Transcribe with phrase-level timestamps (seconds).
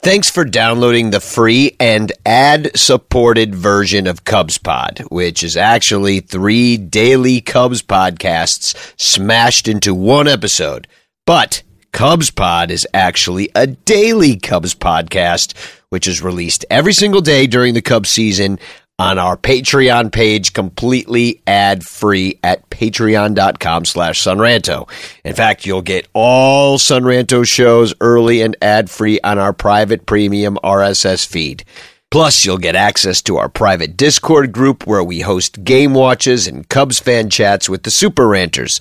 [0.00, 6.20] Thanks for downloading the free and ad supported version of Cubs Pod, which is actually
[6.20, 10.86] three daily Cubs podcasts smashed into one episode.
[11.26, 15.56] But Cubs Pod is actually a daily Cubs podcast,
[15.88, 18.60] which is released every single day during the Cubs season
[18.98, 24.88] on our Patreon page, completely ad free at patreon.com slash sonranto.
[25.24, 30.58] In fact, you'll get all Sonranto shows early and ad free on our private premium
[30.64, 31.64] RSS feed.
[32.10, 36.68] Plus, you'll get access to our private Discord group where we host game watches and
[36.68, 38.80] Cubs fan chats with the Super Ranters.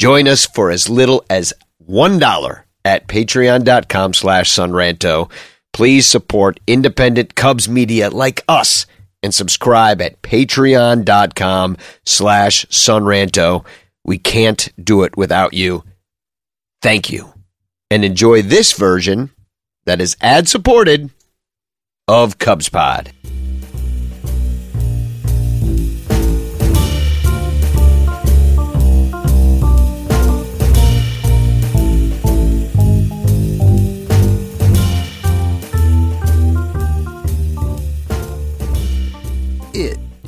[0.00, 1.54] Join us for as little as
[1.88, 5.30] $1 at patreon.com slash sonranto.
[5.72, 8.86] Please support independent Cubs media like us
[9.24, 13.64] and subscribe at patreon.com slash sonranto.
[14.04, 15.82] We can't do it without you.
[16.82, 17.32] Thank you.
[17.90, 19.30] And enjoy this version
[19.86, 21.10] that is ad supported
[22.06, 23.12] of Cubs Pod.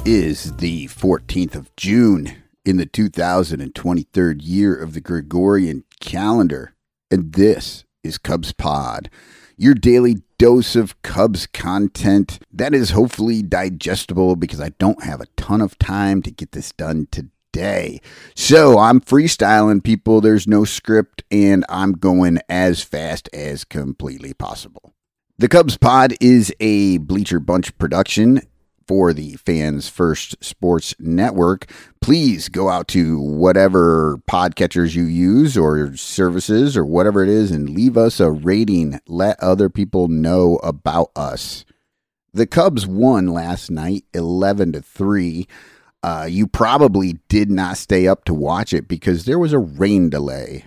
[0.07, 6.77] Is the 14th of June in the 2023rd year of the Gregorian calendar,
[7.11, 9.11] and this is Cubs Pod,
[9.57, 15.27] your daily dose of Cubs content that is hopefully digestible because I don't have a
[15.37, 18.01] ton of time to get this done today.
[18.37, 20.21] So I'm freestyling, people.
[20.21, 24.95] There's no script, and I'm going as fast as completely possible.
[25.39, 28.43] The Cubs Pod is a Bleacher Bunch production
[28.87, 31.71] for the Fans First Sports Network.
[32.01, 37.71] Please go out to whatever podcatchers you use or services or whatever it is and
[37.71, 39.01] leave us a rating.
[39.07, 41.65] Let other people know about us.
[42.33, 45.47] The Cubs won last night 11 to 3.
[46.03, 50.11] Uh, you probably did not stay up to watch it because there was a rain
[50.11, 50.65] delay.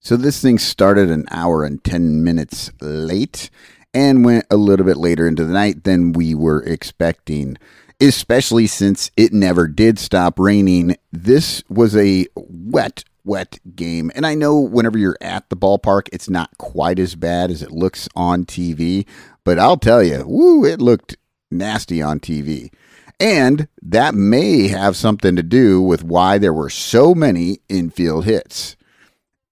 [0.00, 3.50] So this thing started an hour and 10 minutes late
[3.94, 7.58] and went a little bit later into the night than we were expecting,
[8.00, 10.96] especially since it never did stop raining.
[11.12, 14.10] This was a wet, wet game.
[14.14, 17.70] And I know whenever you're at the ballpark, it's not quite as bad as it
[17.70, 19.06] looks on TV,
[19.44, 21.16] but I'll tell you, woo, it looked
[21.50, 22.72] nasty on TV.
[23.20, 28.76] And that may have something to do with why there were so many infield hits.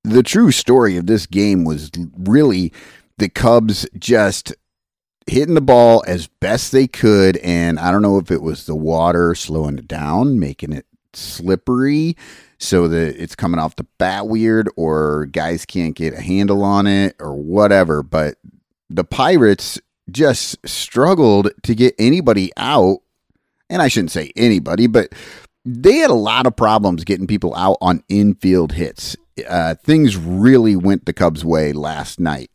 [0.02, 2.72] The true story of this game was really
[3.20, 4.52] the Cubs just
[5.26, 7.36] hitting the ball as best they could.
[7.38, 12.16] And I don't know if it was the water slowing it down, making it slippery
[12.58, 16.86] so that it's coming off the bat weird, or guys can't get a handle on
[16.86, 18.02] it, or whatever.
[18.02, 18.36] But
[18.90, 19.80] the Pirates
[20.10, 22.98] just struggled to get anybody out.
[23.70, 25.14] And I shouldn't say anybody, but
[25.64, 29.16] they had a lot of problems getting people out on infield hits.
[29.48, 32.50] Uh, things really went the Cubs' way last night.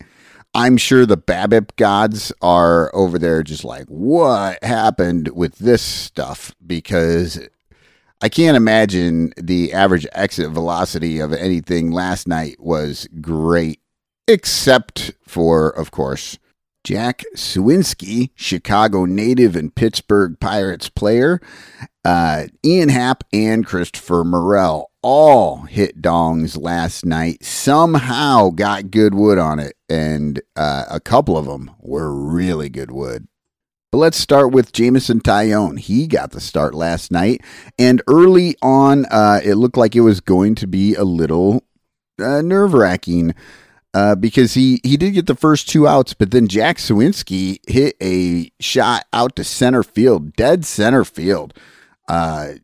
[0.55, 6.55] I'm sure the BABIP gods are over there just like, what happened with this stuff?
[6.65, 7.37] Because
[8.21, 13.81] I can't imagine the average exit velocity of anything last night was great,
[14.29, 16.39] except for, of course,
[16.85, 21.41] Jack Suwinski, Chicago native and Pittsburgh Pirates player,
[22.05, 27.43] uh, Ian Happ, and Christopher Morel all hit dongs last night.
[27.43, 32.89] Somehow got good wood on it, and uh, a couple of them were really good
[32.89, 33.27] wood.
[33.91, 35.77] But let's start with Jameson Taillon.
[35.77, 37.41] He got the start last night,
[37.77, 41.63] and early on, uh, it looked like it was going to be a little
[42.19, 43.35] uh, nerve wracking.
[43.93, 47.95] Uh, because he, he did get the first two outs, but then Jack Suwinski hit
[48.01, 51.53] a shot out to center field, dead center field.
[52.09, 52.55] Uh,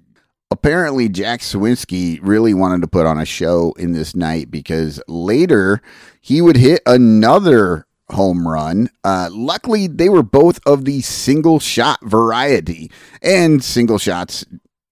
[0.52, 5.82] apparently Jack Suwinski really wanted to put on a show in this night because later
[6.20, 8.90] he would hit another home run.
[9.04, 12.92] Uh, luckily, they were both of the single shot variety,
[13.22, 14.46] and single shots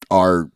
[0.10, 0.50] are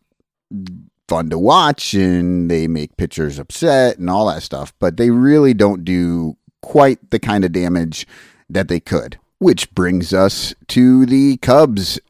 [1.06, 5.52] fun to watch and they make pitchers upset and all that stuff, but they really
[5.52, 8.06] don't do quite the kind of damage
[8.48, 9.18] that they could.
[9.38, 12.00] Which brings us to the Cubs,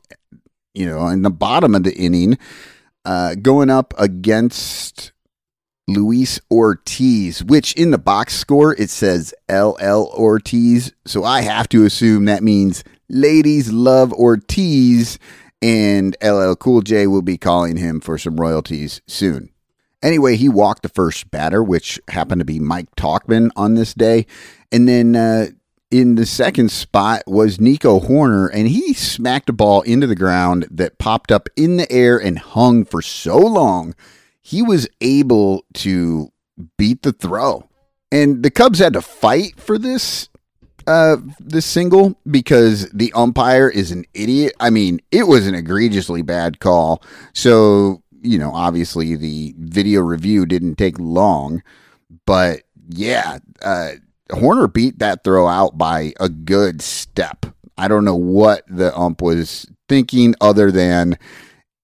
[0.75, 2.39] you know, in the bottom of the inning
[3.05, 5.13] uh, going up against
[5.87, 10.93] Luis Ortiz, which in the box score it says LL Ortiz.
[11.07, 15.19] So I have to assume that means ladies love Ortiz,
[15.61, 19.51] and LL Cool J will be calling him for some royalties soon.
[20.03, 24.27] Anyway, he walked the first batter, which happened to be Mike Tauchman on this day.
[24.71, 25.47] And then uh,
[25.95, 30.67] in the second spot was Nico Hoerner, and he smacked a ball into the ground
[30.69, 33.95] that popped up in the air and hung for so long,
[34.43, 36.33] he was able to
[36.77, 37.69] beat the throw.
[38.11, 40.29] And the Cubs had to fight for this
[40.89, 44.53] uh this single because the umpire is an idiot.
[44.59, 47.05] I mean, it was an egregiously bad call.
[47.35, 51.63] So, you know, obviously the video review didn't take long,
[52.27, 53.93] but yeah, uh
[54.31, 57.47] Hoerner beat that throw out by a good step.
[57.77, 61.19] I don't know what the ump was thinking other than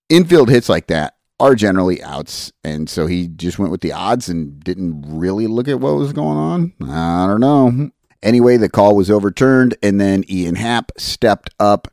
[0.09, 2.53] infield hits like that are generally outs.
[2.63, 6.13] And so he just went with the odds and didn't really look at what was
[6.13, 6.73] going on.
[6.83, 7.91] I don't know.
[8.23, 11.89] Anyway, the call was overturned, and then Ian Happ stepped up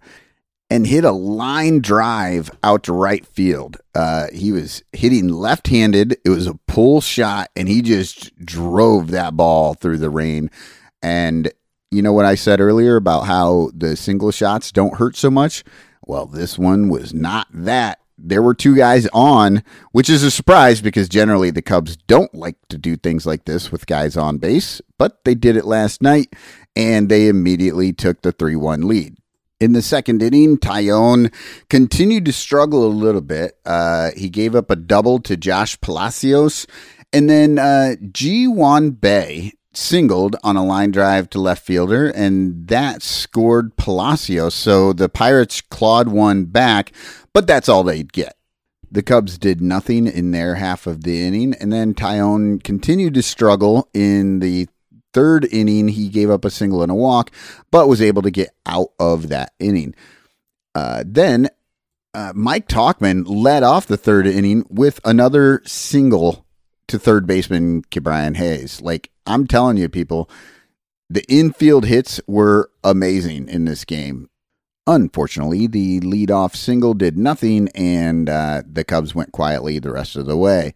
[0.69, 3.78] and hit a line drive out to right field.
[3.96, 6.18] Uh, he was hitting left handed.
[6.25, 10.52] It was a pull shot, and he just drove that ball through the rain.
[11.02, 11.52] And
[11.92, 15.64] you know what I said earlier about how the single shots don't hurt so much?
[16.06, 18.00] Well, this one was not that.
[18.18, 22.56] There were two guys on, which is a surprise because generally the Cubs don't like
[22.69, 26.34] to do things like this with guys on base, but they did it last night
[26.75, 29.17] and they immediately took the 3 1 lead.
[29.59, 31.33] In the second inning, Taillon
[31.68, 33.57] continued to struggle a little bit.
[33.65, 36.68] Uh, he gave up a double to Josh Palacios,
[37.12, 43.01] and then uh, Ji Bae singled on a line drive to left fielder, and that
[43.01, 44.54] scored Palacios.
[44.54, 46.92] So the Pirates clawed one back,
[47.33, 48.36] but that's all they'd get.
[48.92, 53.24] The Cubs did nothing in their half of the inning, and then Taillon continued to
[53.24, 54.68] struggle in the
[55.13, 57.31] third inning, he gave up a single and a walk,
[57.71, 59.95] but was able to get out of that inning.
[60.75, 61.50] Uh, then
[62.13, 66.45] uh, Mike Tauchman led off the third inning with another single
[66.88, 68.81] to third baseman Ke'Bryan Hayes.
[68.81, 70.30] Like I'm telling you, people,
[71.09, 74.30] the infield hits were amazing in this game.
[74.86, 80.25] Unfortunately, the leadoff single did nothing, and uh, the Cubs went quietly the rest of
[80.25, 80.74] the way.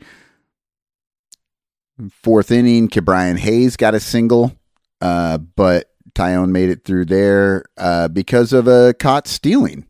[2.09, 4.53] Fourth inning, Ke'Bryan Hayes got a single,
[5.01, 9.85] uh, but Taillon made it through there uh, because of a caught stealing.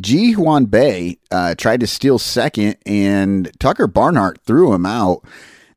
[0.00, 5.24] Ji Hwan Bae uh, tried to steal second, and Tucker Barnhart threw him out.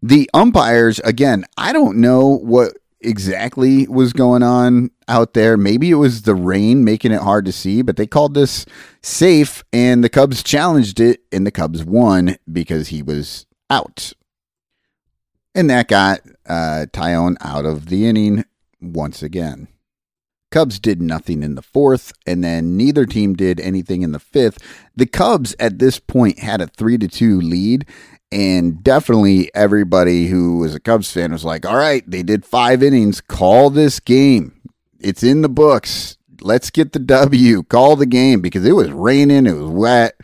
[0.02, 5.58] The umpires, again, I don't know what exactly was going on out there.
[5.58, 8.66] Maybe it was the rain making it hard to see, but they called this
[9.02, 14.14] safe, and the Cubs challenged it, and the Cubs won because he was out.
[15.56, 18.44] And that got uh, Taillon out of the inning
[18.82, 19.70] once again.
[20.52, 24.58] Cubs did nothing in the fourth, and then neither team did anything in the fifth.
[24.96, 27.86] The Cubs at this point had a three to two lead,
[28.32, 32.84] and definitely everybody who was a Cubs fan was like, "All right, they did five
[32.84, 33.22] innings.
[33.22, 34.54] Call this game.
[35.00, 36.18] It's in the books.
[36.42, 37.64] Let's get the W.
[37.64, 39.48] Call the game because it was raining.
[39.48, 40.20] It was wet."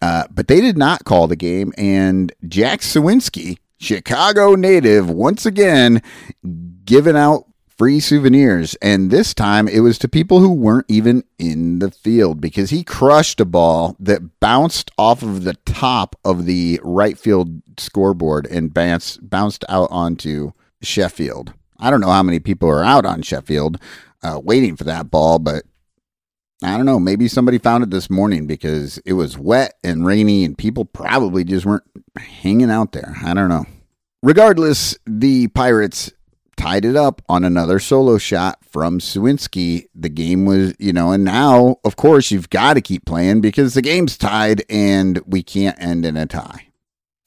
[0.00, 6.02] Uh, but they did not call the game, and Jack Suwinski Chicago native once again
[6.84, 7.44] giving out
[7.78, 8.74] free souvenirs.
[8.82, 12.82] And this time it was to people who weren't even in the field because he
[12.82, 18.74] crushed a ball that bounced off of the top of the right field scoreboard and
[18.74, 20.52] bounced, bounced out onto
[20.82, 21.54] Sheffield.
[21.78, 23.80] I don't know how many people are out on Sheffield
[24.22, 25.62] uh, waiting for that ball, but
[26.62, 26.98] I don't know.
[26.98, 31.44] Maybe somebody found it this morning because it was wet and rainy and people probably
[31.44, 31.84] just weren't
[32.16, 33.16] hanging out there.
[33.24, 33.64] I don't know.
[34.22, 36.12] Regardless, the Pirates
[36.56, 39.86] tied it up on another solo shot from Suwinski.
[39.94, 43.74] The game was, you know, and now, of course, you've got to keep playing because
[43.74, 46.66] the game's tied and we can't end in a tie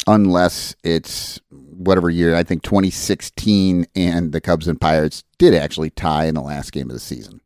[0.07, 2.35] unless it's whatever year.
[2.35, 6.89] I think 2016 and the Cubs and Pirates did actually tie in the last game
[6.89, 7.39] of the season.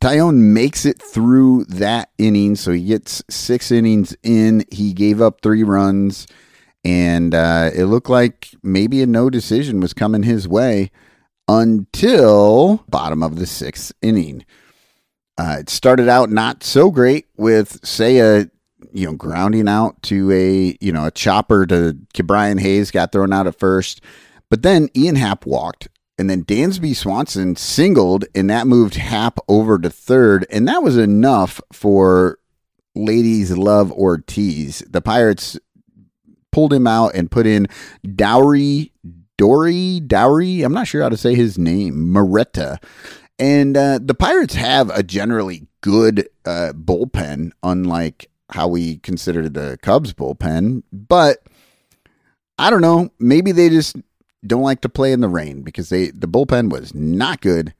[0.00, 4.64] Taillon makes it through that inning, so he gets six innings in.
[4.70, 6.26] He gave up three runs,
[6.84, 10.90] and uh, it looked like maybe a no decision was coming his way
[11.48, 14.44] until bottom of the sixth inning.
[15.36, 18.50] Uh, it started out not so great with Seiya,
[18.92, 23.32] you know, grounding out to a you know a chopper to Brian Hayes got thrown
[23.32, 24.00] out at first,
[24.50, 25.88] but then Ian Happ walked
[26.18, 30.96] and then Dansby Swanson singled, and that moved Happ over to third, and that was
[30.96, 32.38] enough for
[32.94, 34.82] ladies love Ortiz.
[34.88, 35.58] The Pirates
[36.50, 37.68] pulled him out and put in
[38.04, 38.92] Dowry,
[39.36, 40.62] Dory, Dowry.
[40.62, 42.78] I'm not sure how to say his name, Moreta.
[43.38, 49.78] And uh, the Pirates have a generally good uh, bullpen, unlike how we consider the
[49.82, 50.82] Cubs bullpen.
[50.92, 51.38] But
[52.58, 53.10] I don't know.
[53.20, 53.96] Maybe they just
[54.46, 57.74] don't like to play in the rain because they the bullpen was not good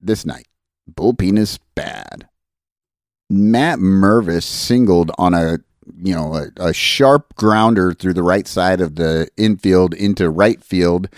[0.00, 0.46] this night.
[0.90, 2.28] Bullpen is bad.
[3.28, 5.58] Matt Mervis singled on a
[6.02, 10.62] you know a, a, sharp grounder through the right side of the infield into right
[10.62, 11.08] field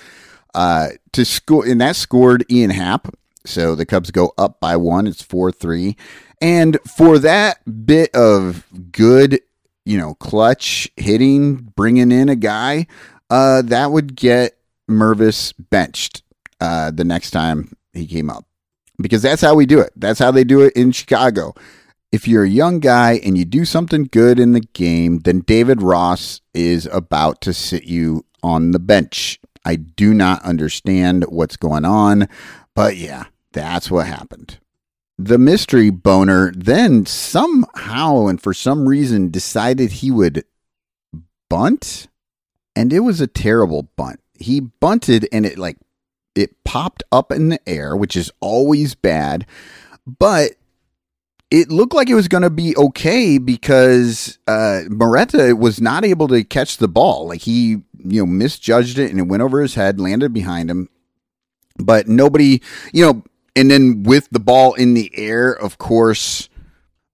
[0.55, 3.15] uh, to score, and that scored Ian Happ.
[3.45, 5.07] So the Cubs go up by one.
[5.07, 5.97] It's four three,
[6.41, 9.41] and for that bit of good,
[9.85, 12.87] you know, clutch hitting, bringing in a guy,
[13.31, 14.58] uh, that would get
[14.89, 16.23] Mervis benched
[16.61, 18.45] uh, the next time he came up
[19.01, 19.93] because that's how we do it.
[19.97, 21.55] That's how they do it in Chicago
[22.11, 25.83] if you're a young guy and you do something good in the game, then David
[25.83, 29.39] Ross is about to sit you on the bench.
[29.65, 32.29] I do not understand what's going on,
[32.75, 34.59] but yeah, that's what happened.
[35.19, 40.45] The mystery boner then somehow and for some reason decided he would
[41.51, 42.09] bunt,
[42.77, 44.21] and it was a terrible bunt.
[44.39, 45.77] He bunted and it like
[46.35, 49.47] it popped up in the air, which is always bad,
[50.07, 50.53] but
[51.51, 56.29] it looked like it was going to be okay because uh, Moreta was not able
[56.29, 57.29] to catch the ball.
[57.29, 60.89] Like he, you know, misjudged it and it went over his head, landed behind him.
[61.79, 62.61] But nobody,
[62.93, 63.23] you know,
[63.57, 66.49] and then with the ball in the air, of course,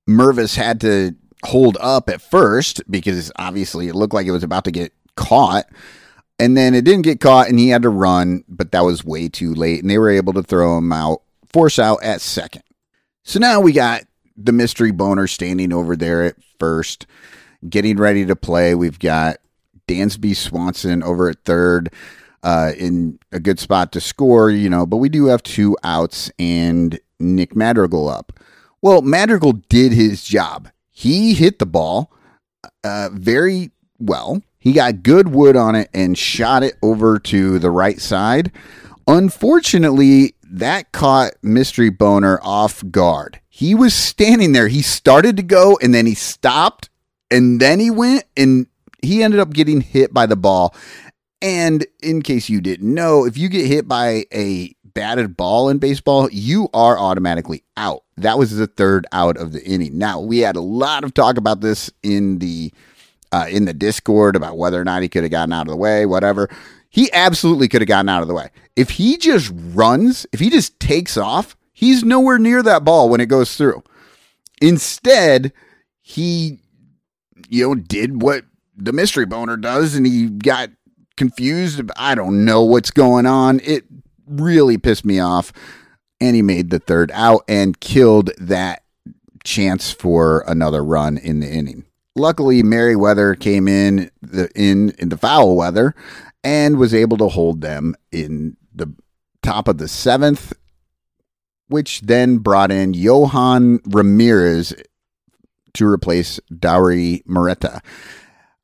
[0.09, 1.15] Mervis had to
[1.45, 5.67] hold up at first because obviously it looked like it was about to get caught.
[6.39, 9.29] And then it didn't get caught and he had to run, but that was way
[9.29, 9.81] too late.
[9.81, 12.63] And they were able to throw him out, force out at second.
[13.23, 14.03] So now we got
[14.37, 17.07] the mystery boner standing over there at first,
[17.69, 18.75] getting ready to play.
[18.75, 19.37] We've got
[19.87, 21.93] Dansby Swanson over at third.
[22.43, 26.31] Uh, in a good spot to score, you know, but we do have two outs
[26.39, 28.39] and Nick Madrigal up.
[28.83, 30.69] Well, Madrigal did his job.
[30.91, 32.13] He hit the ball
[32.85, 34.43] uh, very well.
[34.65, 38.51] He got good wood on it and shot it over to the right side.
[39.07, 43.41] Unfortunately, that caught Mystery Boner off guard.
[43.51, 44.69] He was standing there.
[44.69, 46.89] He started to go and then he stopped
[47.31, 48.67] and then he went and
[49.03, 50.75] he ended up getting hit by the ball.
[51.43, 55.77] And in case you didn't know, if you get hit by a batted ball in
[55.77, 58.03] baseball, you are automatically out.
[58.17, 59.99] That was the third out of the inning.
[59.99, 62.73] Now, we had a lot of talk about this in the
[63.35, 65.77] uh, in the Discord about whether or not he could have gotten out of the
[65.77, 66.49] way, whatever.
[66.89, 68.51] He absolutely could have gotten out of the way.
[68.77, 73.21] If he just runs, if he just takes off, He's nowhere near that ball when
[73.21, 73.83] it goes through.
[74.63, 75.53] Instead,
[76.01, 76.61] he,
[77.49, 78.45] you know, did what
[78.77, 80.71] the mystery boner does and he got
[81.17, 81.83] confused.
[81.97, 83.61] I don't know what's going on.
[83.65, 83.85] It
[84.27, 85.53] really pissed me off.
[86.21, 88.85] And he made the third out and killed that
[89.43, 91.85] chance for another run in the inning.
[92.17, 95.95] Luckily, Merryweather came in the in, in the foul weather
[96.43, 98.95] and was able to hold them in the
[99.43, 100.53] top of the seventh
[101.69, 104.75] which then brought in Yohan Ramirez
[105.75, 107.81] to replace Dauri Moreta.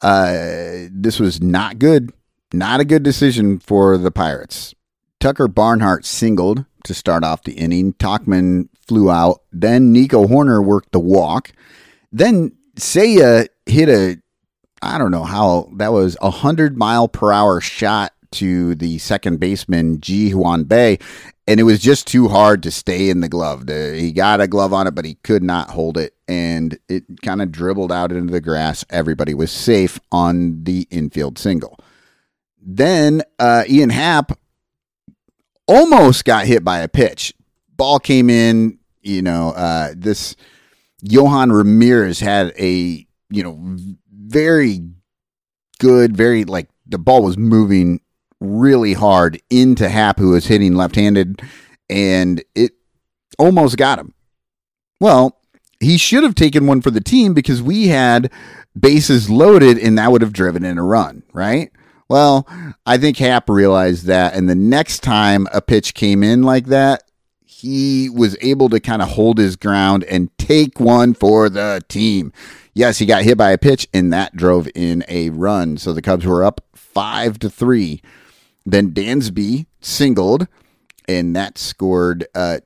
[0.00, 2.12] Uh, this was not good.
[2.52, 4.74] Not a good decision for the Pirates.
[5.18, 7.92] Tucker Barnhart singled to start off the inning.
[7.94, 9.42] Tauchman flew out.
[9.52, 11.52] Then Nico Hoerner worked the walk.
[12.10, 14.20] Then Seiya hit a,
[14.82, 19.40] I don't know how, that was a 100 mile per hour shot to the second
[19.40, 20.98] baseman, Ji Hwan Bae,
[21.46, 23.68] and it was just too hard to stay in the glove.
[23.68, 27.42] He got a glove on it, but he could not hold it, and it kind
[27.42, 28.84] of dribbled out into the grass.
[28.88, 31.78] Everybody was safe on the infield single.
[32.62, 34.38] Then uh, Ian Happ
[35.66, 37.34] almost got hit by a pitch.
[37.76, 38.78] Ball came in.
[39.02, 40.36] You know, uh, this
[41.00, 43.58] Yohan Ramirez had a you know
[44.12, 44.80] very
[45.78, 48.00] good, very like the ball was moving
[48.40, 51.42] really hard into Happ, who was hitting left handed,
[51.88, 52.72] and it
[53.38, 54.14] almost got him.
[55.00, 55.38] Well,
[55.80, 58.30] he should have taken one for the team because we had
[58.78, 61.70] bases loaded and that would have driven in a run, right?
[62.08, 62.46] Well,
[62.84, 67.04] I think Happ realized that, and the next time a pitch came in like that,
[67.60, 72.32] he was able to kind of hold his ground and take one for the team.
[72.74, 75.76] Yes, he got hit by a pitch, and that drove in a run.
[75.76, 78.00] So the Cubs were up five to three
[78.66, 80.46] then Dansby singled,
[81.08, 82.58] and that scored uh,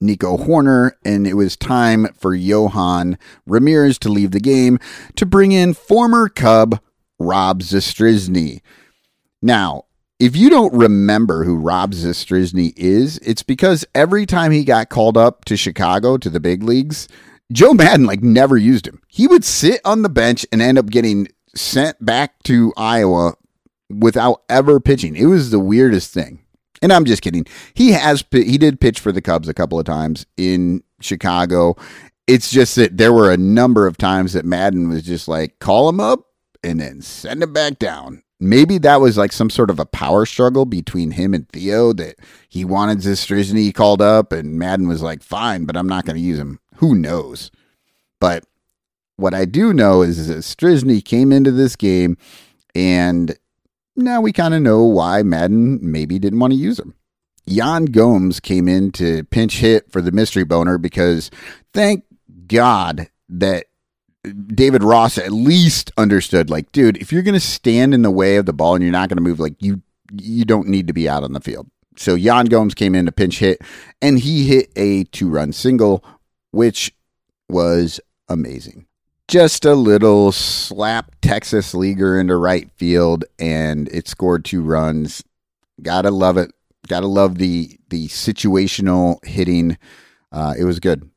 [0.00, 3.16] Nico Hoerner, and it was time for Yohan
[3.46, 4.78] Ramirez to leave the game
[5.16, 6.80] to bring in former Cub
[7.18, 8.60] Rob Zastryzny.
[9.40, 9.84] Now,
[10.22, 15.16] if you don't remember who Rob Zastryzny is, it's because every time he got called
[15.16, 17.08] up to Chicago to the big leagues,
[17.50, 19.02] Joe Maddon like never used him.
[19.08, 21.26] He would sit on the bench and end up getting
[21.56, 23.32] sent back to Iowa
[23.90, 25.16] without ever pitching.
[25.16, 26.38] It was the weirdest thing.
[26.80, 27.44] And I'm just kidding.
[27.74, 31.74] He has he did pitch for the Cubs a couple of times in Chicago.
[32.28, 35.88] It's just that there were a number of times that Maddon was just like call
[35.88, 36.20] him up
[36.62, 38.21] and then send him back down.
[38.42, 42.16] Maybe that was like some sort of a power struggle between him and Theo that
[42.48, 46.22] he wanted Zastryzny called up and Maddon was like, fine, but I'm not going to
[46.22, 46.58] use him.
[46.78, 47.52] Who knows?
[48.18, 48.44] But
[49.16, 52.16] what I do know is that Strisny came into this game
[52.74, 53.38] and
[53.94, 56.94] now we kind of know why Maddon maybe didn't want to use him.
[57.46, 61.30] Yan Gomes came in to pinch hit for the mystery boner because
[61.72, 62.04] thank
[62.48, 63.66] God that
[64.22, 68.36] David Ross at least understood like, dude, if you're going to stand in the way
[68.36, 70.92] of the ball and you're not going to move, like you, you don't need to
[70.92, 71.68] be out on the field.
[71.96, 73.60] So Yan Gomes came in to pinch hit
[74.00, 76.04] and he hit a two run single,
[76.52, 76.94] which
[77.48, 78.86] was amazing.
[79.28, 85.22] Just a little slap Texas leaguer into right field and it scored two runs.
[85.82, 86.52] Gotta love it.
[86.88, 89.78] Gotta love the the situational hitting.
[90.30, 91.08] Uh, it was good.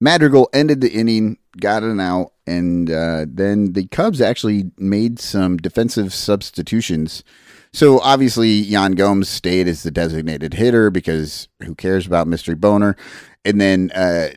[0.00, 5.56] Madrigal ended the inning, got an out, and uh, then the Cubs actually made some
[5.56, 7.22] defensive substitutions.
[7.72, 12.96] So obviously, Yan Gomes stayed as the designated hitter because who cares about Mystery Boner?
[13.44, 14.30] And then uh,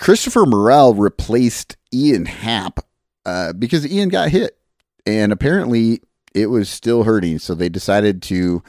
[0.00, 2.80] Christopher Morel replaced Ian Happ
[3.26, 4.56] uh, because Ian got hit,
[5.04, 6.00] and apparently
[6.34, 7.38] it was still hurting.
[7.38, 8.62] So they decided to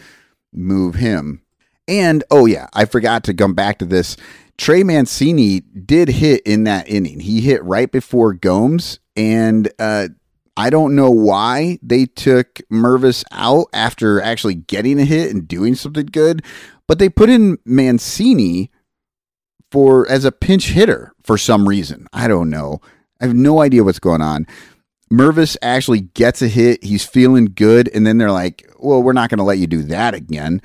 [0.52, 1.43] move him.
[1.88, 4.18] And oh yeah, I forgot to come back to this.
[4.58, 7.20] Trey Mancini did hit in that inning.
[7.20, 10.10] He hit right before Gomes, and uh,
[10.56, 15.76] I don't know why they took Mervis out after actually getting a hit and doing
[15.76, 16.44] something good,
[16.88, 18.72] but they put in Mancini
[19.72, 22.08] for as a pinch hitter for some reason.
[22.14, 22.80] I don't know.
[23.20, 24.46] I have no idea what's going on.
[25.12, 26.84] Mervis actually gets a hit.
[26.84, 29.82] He's feeling good, and then they're like, "Well, we're not going to let you do
[29.84, 30.62] that again."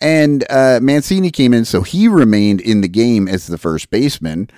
[0.00, 4.48] And uh, Mancini came in, so he remained in the game as the first baseman.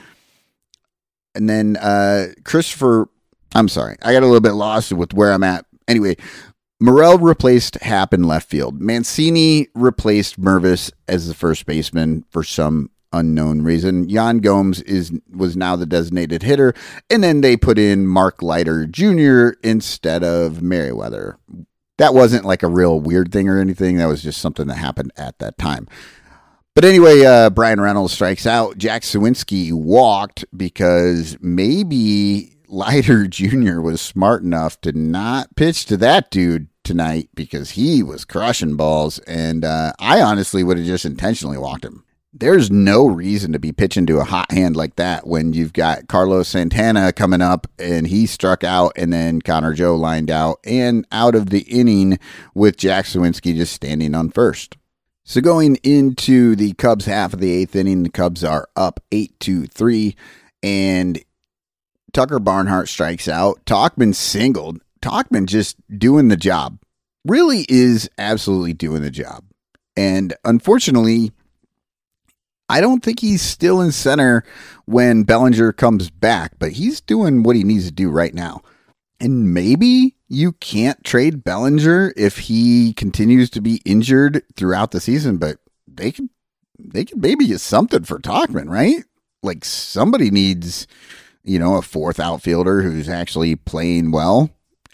[1.34, 3.08] And then uh, Christopher,
[3.54, 5.66] I'm sorry, I got a little bit lost with where I'm at.
[5.88, 6.16] Anyway,
[6.80, 8.80] Morel replaced Happ in left field.
[8.80, 14.08] Mancini replaced Mervis as the first baseman for some unknown reason.
[14.08, 16.74] Yan Gomes is was now the designated hitter,
[17.10, 19.58] and then they put in Mark Leiter Jr.
[19.62, 21.38] instead of Merryweather
[22.02, 23.98] that wasn't like a real weird thing or anything.
[23.98, 25.86] That was just something that happened at that time.
[26.74, 28.76] But anyway, uh, Bryan Reynolds strikes out.
[28.76, 33.80] Jack Suwinski walked because maybe Leiter Jr.
[33.80, 39.20] was smart enough to not pitch to that dude tonight because he was crushing balls.
[39.20, 43.72] And uh, I honestly would have just intentionally walked him there's no reason to be
[43.72, 48.06] pitching to a hot hand like that when you've got Carlos Santana coming up and
[48.06, 52.18] he struck out and then Connor Joe lined out and out of the inning
[52.54, 54.76] with Jack Suwinski just standing on first.
[55.24, 59.38] So going into the Cubs half of the eighth inning, the Cubs are up eight
[59.40, 60.16] to three,
[60.62, 61.22] and
[62.12, 63.64] Tucker Barnhart strikes out.
[63.64, 64.80] Tauchman singled.
[65.00, 66.78] Tauchman just doing the job.
[67.24, 69.44] Really is absolutely doing the job.
[69.96, 71.32] And unfortunately,
[72.72, 74.44] I don't think he's still in center
[74.86, 78.62] when Bellinger comes back, but he's doing what he needs to do right now.
[79.20, 85.36] And maybe you can't trade Bellinger if he continues to be injured throughout the season,
[85.36, 86.30] but they could
[86.78, 89.04] they could maybe get something for Tauchman, right?
[89.42, 90.86] Like somebody needs,
[91.44, 94.48] you know, a fourth outfielder who's actually playing well.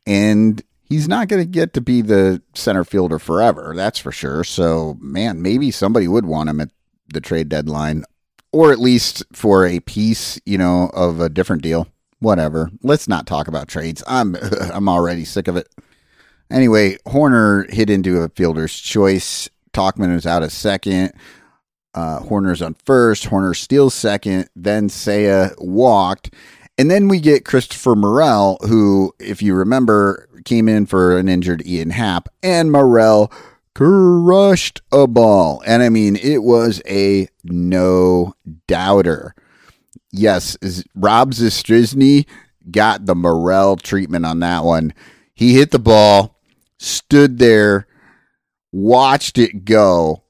[0.04, 4.42] And he's not going to get to be the center fielder forever, that's for sure.
[4.42, 6.70] So, man, maybe somebody would want him at
[7.12, 8.04] the trade deadline,
[8.52, 11.88] or at least for a piece, you know, of a different deal.
[12.20, 12.70] Whatever.
[12.82, 14.02] Let's not talk about trades.
[14.06, 14.36] I'm
[14.72, 15.68] I'm already sick of it.
[16.50, 19.48] Anyway, Hoerner hit into a fielder's choice.
[19.72, 21.12] Tauchman is out a second.
[21.94, 23.26] Uh, Hoerner's on first.
[23.26, 24.48] Hoerner steals second.
[24.56, 26.34] Then Seiya walked.
[26.78, 31.66] And then we get Christopher Morel, who, if you remember, came in for an injured
[31.66, 32.28] Ian Happ.
[32.42, 33.32] And Morel
[33.78, 35.62] crushed a ball.
[35.64, 38.34] And I mean, it was a no
[38.66, 39.36] doubter.
[40.10, 40.56] Yes,
[40.96, 42.26] Rob Zastryzny
[42.72, 44.92] got the Morel treatment on that one.
[45.32, 46.40] He hit the ball,
[46.80, 47.86] stood there,
[48.72, 50.24] watched it go,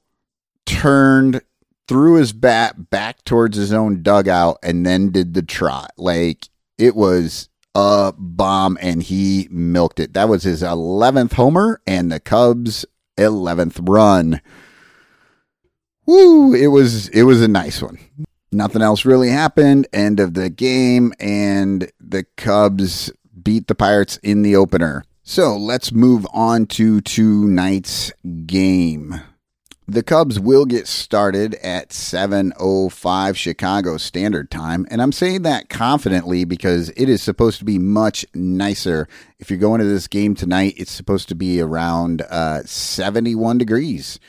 [0.67, 1.41] turned,
[1.87, 5.89] threw his bat back towards his own dugout, and then did the trot.
[5.97, 10.13] Like it was a bomb, and he milked it.
[10.13, 12.85] That was his 11th homer, and the Cubs
[13.19, 14.41] 11th run.
[16.05, 17.99] Woo, it was it was a nice one.
[18.51, 19.87] Nothing else really happened.
[19.93, 23.11] End of the game and the Cubs
[23.43, 25.03] beat the Pirates in the opener.
[25.21, 28.11] So, let's move on to tonight's
[28.47, 29.21] game.
[29.89, 36.45] The Cubs will get started at 7:05 Chicago Standard Time, and I'm saying that confidently
[36.45, 39.07] because it is supposed to be much nicer.
[39.39, 44.19] If you're going to this game tonight, it's supposed to be around uh, 71 degrees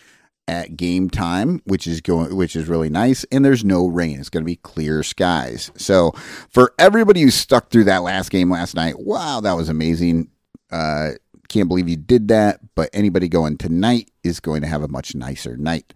[0.49, 4.18] at game time, which is going which is really nice, and there's no rain.
[4.18, 5.70] It's going to be clear skies.
[5.77, 6.12] So,
[6.49, 10.31] for everybody who stuck through that last game last night, wow, that was amazing.
[10.70, 11.11] Uh,
[11.50, 12.60] can't believe you did that.
[12.74, 15.92] But anybody going tonight is going to have a much nicer night.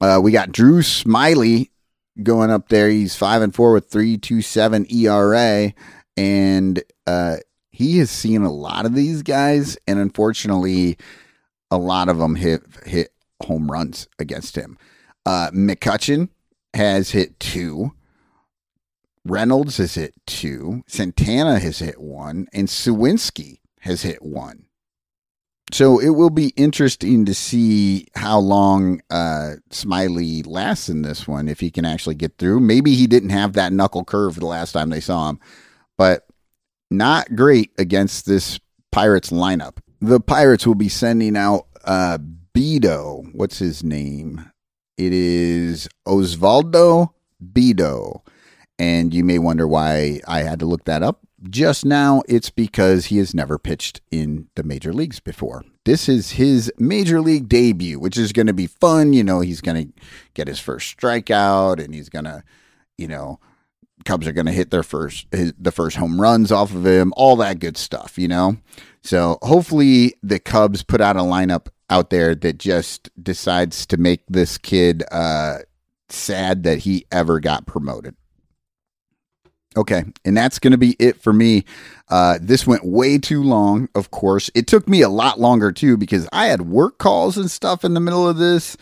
[0.00, 1.68] Uh, we got Drew Smyly
[2.22, 2.88] going up there.
[2.88, 5.72] He's five and four with three two seven ERA,
[6.16, 7.36] and uh,
[7.70, 10.98] he has seen a lot of these guys, and unfortunately,
[11.70, 13.12] a lot of them hit hit
[13.44, 14.76] home runs against him.
[15.24, 16.28] Uh, McCutchen
[16.74, 17.92] has hit two.
[19.24, 20.82] Reynolds has hit two.
[20.88, 24.64] Santana has hit one, and Suwinski has hit one.
[25.72, 31.48] So it will be interesting to see how long uh, Smyly lasts in this one,
[31.48, 32.60] if he can actually get through.
[32.60, 35.40] Maybe he didn't have that knuckle curve the last time they saw him,
[35.96, 36.26] but
[36.90, 38.60] not great against this
[38.92, 39.78] Pirates lineup.
[40.00, 42.18] The Pirates will be sending out uh,
[42.54, 43.34] Bido.
[43.34, 44.50] What's his name?
[44.98, 48.20] It is Osvaldo Bido.
[48.78, 53.06] And you may wonder why I had to look that up just now, it's because
[53.06, 55.64] he has never pitched in the major leagues before.
[55.84, 59.12] This is his major league debut, which is going to be fun.
[59.12, 59.92] You know, he's going to
[60.34, 62.44] get his first strikeout and he's going to,
[62.96, 63.40] you know,
[64.04, 67.12] Cubs are going to hit their first his, the first home runs off of him,
[67.16, 68.56] all that good stuff, you know.
[69.02, 74.22] So hopefully the Cubs put out a lineup out there that just decides to make
[74.28, 75.58] this kid uh,
[76.08, 78.16] sad that he ever got promoted.
[79.76, 81.64] Okay, and that's going to be it for me.
[82.08, 84.50] Uh, this went way too long, of course.
[84.54, 87.94] It took me a lot longer too because I had work calls and stuff in
[87.94, 88.76] the middle of this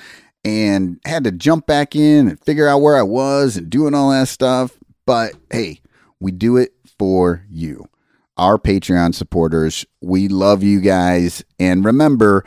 [0.44, 4.11] and had to jump back in and figure out where I was and doing all
[4.11, 4.76] that stuff.
[5.07, 5.81] But hey,
[6.18, 7.88] we do it for you,
[8.37, 9.87] our Patreon supporters.
[10.00, 11.44] We love you guys.
[11.59, 12.44] And remember,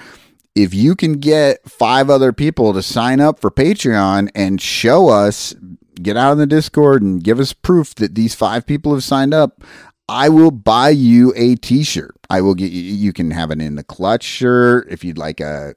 [0.56, 5.56] if you can get five other people to sign up for Patreon and show us
[6.02, 9.34] get out in the Discord and give us proof that these five people have signed
[9.34, 9.64] up,
[10.10, 12.16] I will buy you a t-shirt.
[12.30, 15.40] I will get you you can have an in the clutch shirt if you'd like
[15.40, 15.74] a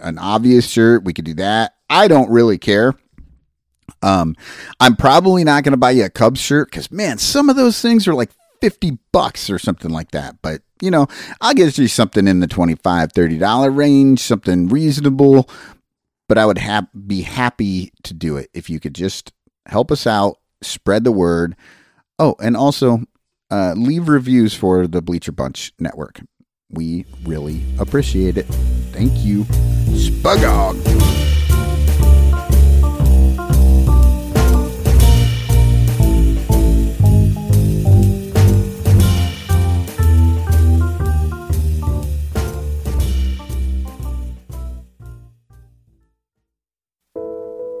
[0.00, 1.74] an obvious shirt, we could do that.
[1.90, 2.94] I don't really care.
[4.02, 4.34] Um
[4.80, 7.80] I'm probably not going to buy you a Cubs shirt cuz man, some of those
[7.80, 10.36] things are like 50 bucks or something like that.
[10.42, 11.06] But, you know,
[11.40, 15.48] I'll get you something in the 25 $30 range, something reasonable
[16.28, 19.32] but I would ha- be happy to do it if you could just
[19.66, 21.56] help us out, spread the word.
[22.18, 23.00] Oh, and also
[23.50, 26.20] uh, leave reviews for the Bleacher Bunch Network.
[26.70, 28.46] We really appreciate it.
[28.92, 29.44] Thank you.
[29.94, 31.17] Spugog.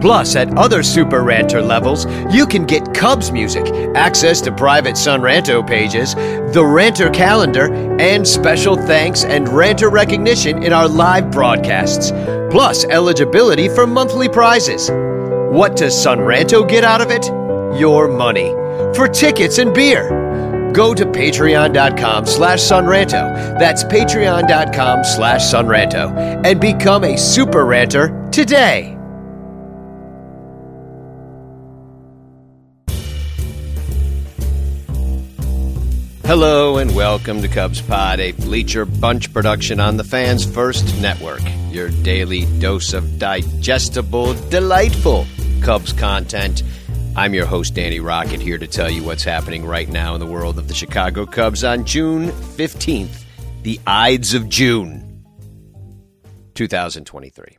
[0.00, 5.20] Plus, at other Super Ranter levels, you can get Cubs music, access to private Sun
[5.20, 6.14] Ranto pages,
[6.54, 12.10] the Ranter calendar, and special thanks and Ranter recognition in our live broadcasts.
[12.50, 14.90] Plus, eligibility for monthly prizes.
[15.52, 17.26] What does Sun Ranto get out of it?
[17.78, 18.50] Your money.
[18.94, 20.08] For tickets and beer.
[20.72, 23.58] Go to patreon.com slash sonranto.
[23.58, 26.44] That's patreon.com slash sonranto.
[26.44, 28.99] And become a super ranter today.
[36.30, 41.40] Hello and welcome to Cubs Pod, a Bleacher Bunch production on the Fans First Network.
[41.72, 45.26] Your daily dose of digestible, delightful
[45.60, 46.62] Cubs content.
[47.16, 50.26] I'm your host, Danny Rocket, here to tell you what's happening right now in the
[50.26, 53.24] world of the Chicago Cubs on June 15th,
[53.64, 55.24] the Ides of June,
[56.54, 57.58] 2023.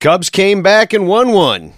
[0.00, 1.74] Cubs came back and won one.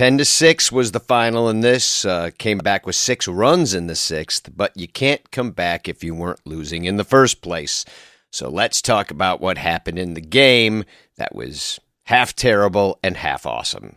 [0.00, 2.06] 10 to 6 was the final in this.
[2.06, 6.02] Uh, came back with six runs in the sixth, but you can't come back if
[6.02, 7.84] you weren't losing in the first place.
[8.32, 10.84] So let's talk about what happened in the game
[11.18, 13.96] that was half terrible and half awesome.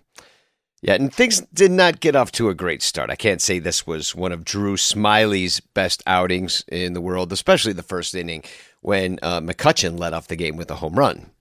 [0.82, 3.10] Yeah, and things did not get off to a great start.
[3.10, 7.72] I can't say this was one of Drew Smyly's best outings in the world, especially
[7.72, 8.44] the first inning
[8.82, 11.32] when uh, McCutchen led off the game with a home run.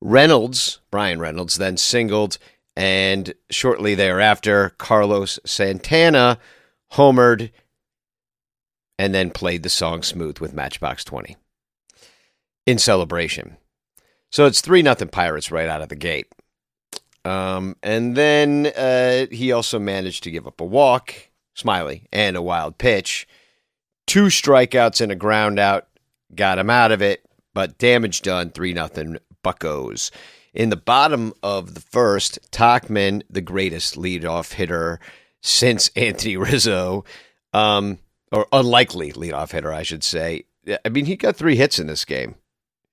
[0.00, 2.38] Reynolds, Bryan Reynolds, then singled
[2.76, 6.38] and shortly thereafter, Carlos Santana
[6.92, 7.50] homered
[8.98, 11.36] and then played the song Smooth with Matchbox 20
[12.66, 13.56] in celebration.
[14.30, 16.26] So it's 3 nothing Pirates right out of the gate.
[17.24, 21.14] Um, and then uh, he also managed to give up a walk,
[21.56, 23.26] Smyly, and a wild pitch.
[24.06, 25.88] Two strikeouts and a ground out
[26.34, 30.10] got him out of it, but damage done 3 nothing Buckos.
[30.54, 35.00] In the bottom of the first, Tauchman, the greatest leadoff hitter
[35.42, 37.04] since Anthony Rizzo,
[37.52, 37.98] um,
[38.30, 40.44] or unlikely leadoff hitter, I should say.
[40.84, 42.36] I mean, he got three hits in this game.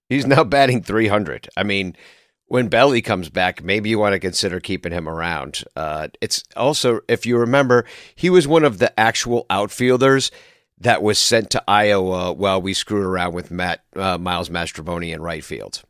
[0.10, 1.50] He's now batting 300.
[1.56, 1.95] I mean,
[2.47, 5.63] when Belly comes back, maybe you want to consider keeping him around.
[5.76, 10.32] Uh, it's also, if you remember, he was one of the actual outfielders
[10.80, 15.21] that was sent to Iowa while we screwed around with Matt uh, Miles Mastrobuoni in
[15.21, 15.84] right field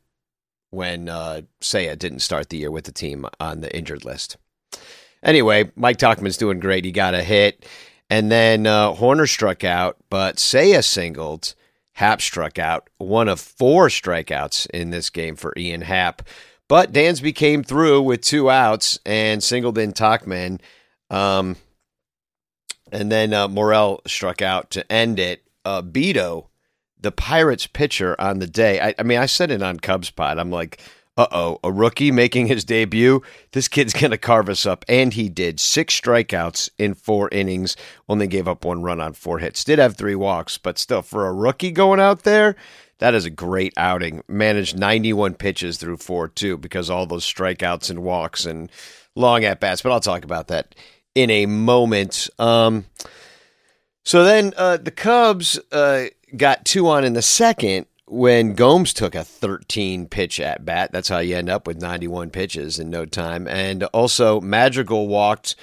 [0.72, 4.38] when uh, Seiya didn't start the year with the team on the injured list.
[5.24, 6.84] Anyway, Mike Tauchman's doing great.
[6.84, 7.66] He got a hit.
[8.10, 11.56] And then uh, Hoerner struck out, but Seiya singled.
[11.94, 12.90] Happ struck out.
[12.98, 16.24] One of four strikeouts in this game for Ian Happ.
[16.68, 20.60] But Dansby came through with two outs and singled in Tauchman.
[21.10, 21.58] Um,
[22.92, 25.44] and then uh, Morel struck out to end it.
[25.64, 26.48] Uh, Bido
[27.02, 28.80] the Pirates pitcher on the day.
[28.80, 30.38] I, I mean, I said it on Cubs Pod.
[30.38, 30.80] I'm like,
[31.18, 33.22] uh oh, a rookie making his debut.
[33.52, 34.86] This kid's going to carve us up.
[34.88, 37.76] And he did six strikeouts in four innings,
[38.08, 39.64] only gave up one run on four hits.
[39.64, 42.56] Did have three walks, but still, for a rookie going out there,
[43.00, 44.24] that is a great outing.
[44.28, 48.72] Managed 91 pitches through four, too, because all those strikeouts and walks and
[49.16, 49.82] long at bats.
[49.82, 50.76] But I'll talk about that
[51.14, 52.30] in a moment.
[52.40, 52.86] Um,
[54.06, 55.60] so then uh, the Cubs.
[55.72, 60.92] Uh, got two on in the second when Gomes took a 13 pitch at bat.
[60.92, 63.48] That's how you end up with 91 pitches in no time.
[63.48, 65.56] And also, Madrigal walked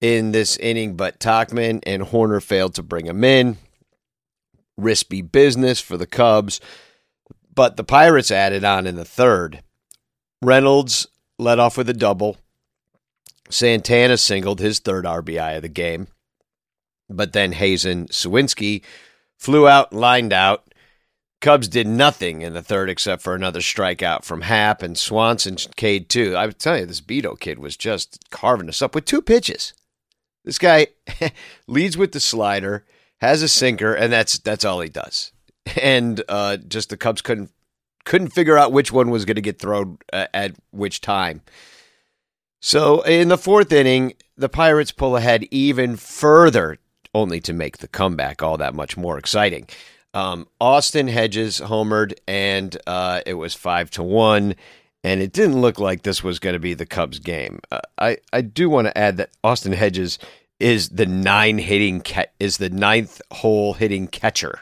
[0.00, 3.58] in this inning, but Tauchman and Hoerner failed to bring him in.
[4.76, 6.60] Risky business for the Cubs.
[7.54, 9.62] But the Pirates added on in the third.
[10.40, 11.06] Reynolds
[11.38, 12.38] led off with a double.
[13.50, 16.06] Santana singled his third RBI of the game.
[17.10, 18.82] But then Hazen Suwinski
[19.40, 20.72] flew out, lined out.
[21.40, 26.10] Cubs did nothing in the third except for another strikeout from Happ and Swanson Cade
[26.10, 26.36] too.
[26.36, 29.72] I would tell you, this Bido kid was just carving us up with two pitches.
[30.44, 30.88] This guy
[31.66, 32.84] leads with the slider,
[33.22, 35.32] has a sinker, and that's that's all he does.
[35.80, 37.50] And uh, just the Cubs couldn't
[38.04, 41.40] couldn't figure out which one was going to get thrown uh, at which time.
[42.60, 46.78] So in the fourth inning, the Pirates pull ahead even further
[47.14, 49.66] only to make the comeback all that much more exciting.
[50.12, 54.54] Um, Austin Hedges homered, and uh, it was five to one.
[55.02, 57.60] And it didn't look like this was going to be the Cubs game.
[57.70, 60.18] Uh, I I do want to add that Austin Hedges
[60.58, 64.60] is the nine hitting ca- is the ninth hole hitting catcher.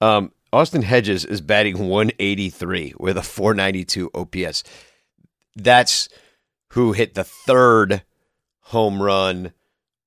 [0.00, 4.62] Um, Austin Hedges is batting 183 with a 492 OPS.
[5.56, 6.08] That's
[6.68, 8.02] who hit the third
[8.60, 9.52] home run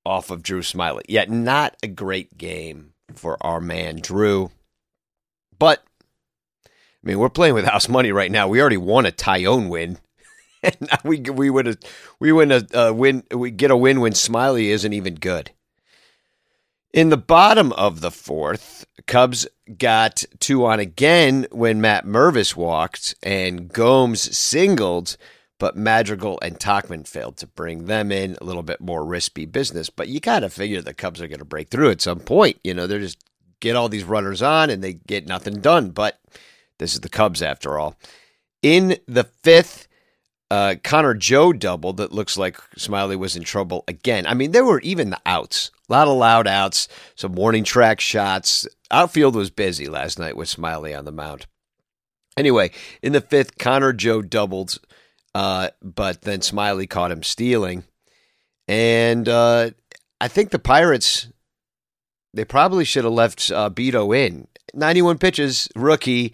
[0.05, 1.01] off of Drew Smyly.
[1.07, 4.51] Yet not a great game for our man Drew.
[5.57, 5.83] But
[6.65, 8.47] I mean, we're playing with house money right now.
[8.47, 9.97] We already won a Taillon win.
[10.63, 11.83] and we we would
[12.19, 15.51] we win a, a win we get a win when Smyly isn't even good.
[16.93, 23.15] In the bottom of the fourth, Cubs got two on again when Matt Mervis walked
[23.23, 25.15] and Gomes singled
[25.61, 28.35] but Madrigal and Tauchman failed to bring them in.
[28.41, 31.37] A little bit more risky business, but you got to figure the Cubs are going
[31.37, 32.57] to break through at some point.
[32.63, 33.23] You know, they're just
[33.59, 35.91] get all these runners on and they get nothing done.
[35.91, 36.19] But
[36.79, 37.95] this is the Cubs after all.
[38.63, 39.87] In the fifth,
[40.49, 41.97] uh, Connor Joe doubled.
[41.97, 44.25] That looks like Smyly was in trouble again.
[44.25, 47.99] I mean, there were even the outs A lot of loud outs, some warning track
[47.99, 48.67] shots.
[48.89, 51.45] Outfield was busy last night with Smyly on the mound.
[52.35, 52.71] Anyway,
[53.03, 54.79] in the fifth, Connor Joe doubled,
[55.33, 57.83] uh, but then Smyly caught him stealing.
[58.67, 59.71] And uh,
[60.19, 61.27] I think the Pirates,
[62.33, 64.47] they probably should have left uh, Bido in.
[64.73, 66.33] 91 pitches, rookie.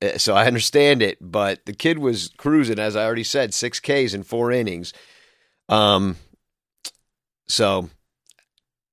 [0.00, 3.80] uh, So I understand it, but the kid was cruising, as I already said, six
[3.80, 4.92] Ks in four innings.
[5.68, 6.16] Um,
[7.48, 7.88] so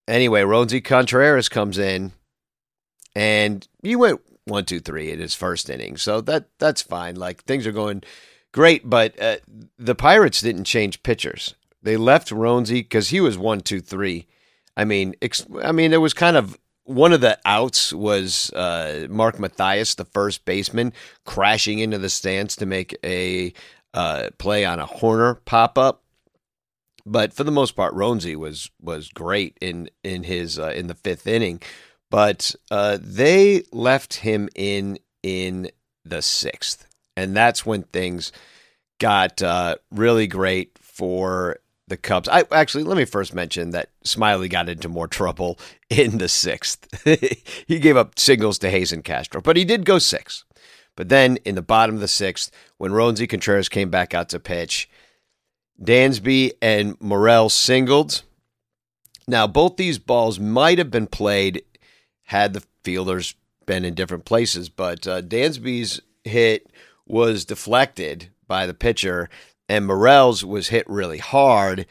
[0.08, 2.14] anyway, Roansy Contreras comes in,
[3.16, 5.98] and he went one, two, three in his first inning.
[5.98, 7.16] So that that's fine.
[7.16, 8.04] Like things are going
[8.52, 9.38] great, but uh,
[9.78, 11.56] the Pirates didn't change pitchers.
[11.82, 14.28] They left Roansy because he was one, two, three.
[14.76, 16.58] I mean, ex- I mean, it was kind of
[16.90, 20.92] one of the outs was uh, Mark Mathias, the first baseman,
[21.26, 23.54] crashing into the stands to make a
[23.94, 26.04] uh, play on a Hoerner pop up.
[27.06, 30.96] But for the most part, Roansy was was great in in his uh, in the
[30.96, 31.62] fifth inning.
[32.10, 35.70] But uh, they left him in in
[36.04, 36.88] the sixth,
[37.20, 38.32] and that's when things
[39.00, 42.30] got uh, really great for the Cubs.
[42.30, 46.88] I actually let me first mention that Smyly got into more trouble in the sixth.
[47.68, 50.46] he gave up singles to Hayes and Castro, but he did go six.
[50.96, 54.40] But then in the bottom of the sixth, when Roansy Contreras came back out to
[54.40, 54.90] pitch,
[55.82, 58.24] Dansby and Morel singled.
[59.28, 61.64] Now, both these balls might have been played
[62.24, 66.70] had the fielders been in different places, but uh, Dansby's hit
[67.10, 69.30] was deflected by the pitcher,
[69.68, 71.86] and Morel's was hit really hard,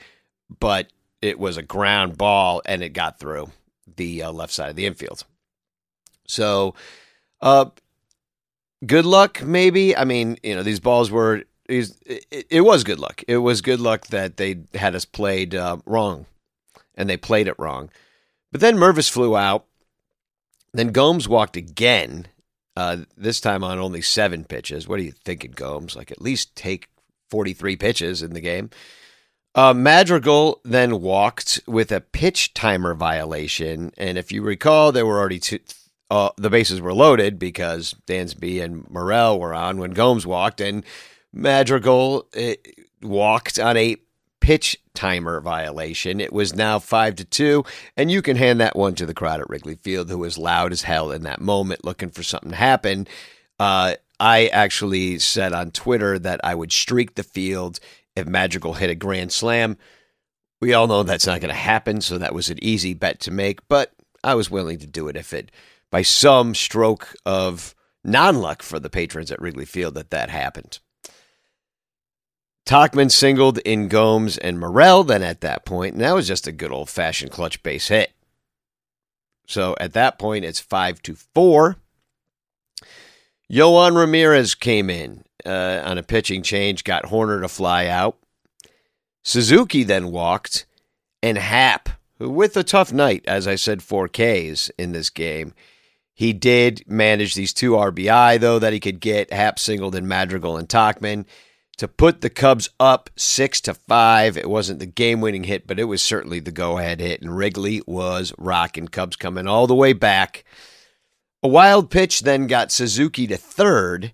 [0.61, 0.89] but
[1.21, 3.51] it was a ground ball and it got through
[3.97, 5.25] the uh, left side of the infield.
[6.27, 6.75] So,
[7.41, 7.67] uh,
[8.85, 9.97] good luck, maybe.
[9.97, 11.45] I mean, you know, these balls were.
[11.69, 13.23] It, was good luck.
[13.29, 16.25] It was good luck that they had us played uh, wrong,
[16.95, 17.91] and they played it wrong.
[18.51, 19.67] But then Mervis flew out.
[20.73, 22.27] Then Gomes walked again.
[22.79, 24.87] Uh, this time on only seven pitches.
[24.87, 25.97] What are you thinking, Gomes?
[25.97, 26.87] Like at least take
[27.29, 28.71] 43 pitches in the game.
[29.53, 35.19] Uh, Madrigal then walked with a pitch timer violation, and if you recall, there were
[35.19, 35.59] already two.
[36.09, 40.85] Uh, the bases were loaded because Dansby and Morel were on when Gomes walked, and
[41.33, 42.53] Madrigal uh,
[43.03, 43.97] walked on a
[44.49, 46.23] pitch timer violation.
[46.23, 47.67] It was now five to two,
[47.99, 50.73] and you can hand that one to the crowd at Wrigley Field, who was loud
[50.73, 53.07] as hell in that moment, looking for something to happen.
[53.61, 57.79] Uh, I actually said on Twitter that I would streak the field
[58.17, 59.77] if Madrigal hit a grand slam.
[60.63, 63.31] We all know that's not going to happen, so that was an easy bet to
[63.31, 63.93] make, but
[64.25, 65.53] I was willing to do it if it,
[65.91, 70.79] by some stroke of non luck for the patrons at Wrigley Field, that that happened.
[72.69, 76.53] Tauchman singled in Gomes and Morel then at that point, and that was just a
[76.53, 78.13] good old fashioned clutch base hit.
[79.47, 81.77] So at that point, it's five to four.
[83.51, 88.19] Yohan Ramirez came in uh, on a pitching change, got Hoerner to fly out.
[89.23, 90.67] Suzuki then walked,
[91.23, 95.55] and Happ, who with a tough night, as I said, four Ks in this game,
[96.13, 99.33] he did manage these two RBI though that he could get.
[99.33, 101.25] Happ singled in Madrigal and Tauchman
[101.79, 104.37] to put the Cubs up six to five.
[104.37, 108.33] It wasn't the game-winning hit, but it was certainly the go-ahead hit, and Wrigley was
[108.37, 108.89] rocking.
[108.89, 110.45] Cubs coming all the way back.
[111.43, 114.13] A wild pitch then got Suzuki to third,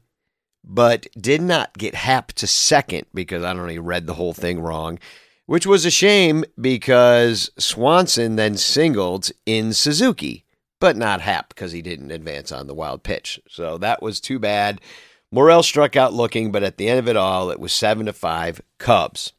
[0.62, 4.34] but did not get Happ to second because I don't know, he read the whole
[4.34, 4.98] thing wrong,
[5.46, 10.44] which was a shame because Swanson then singled in Suzuki,
[10.80, 13.40] but not Happ because he didn't advance on the wild pitch.
[13.48, 14.82] So that was too bad.
[15.34, 18.12] Morel struck out looking, but at the end of it all, it was seven to
[18.12, 19.32] five Cubs.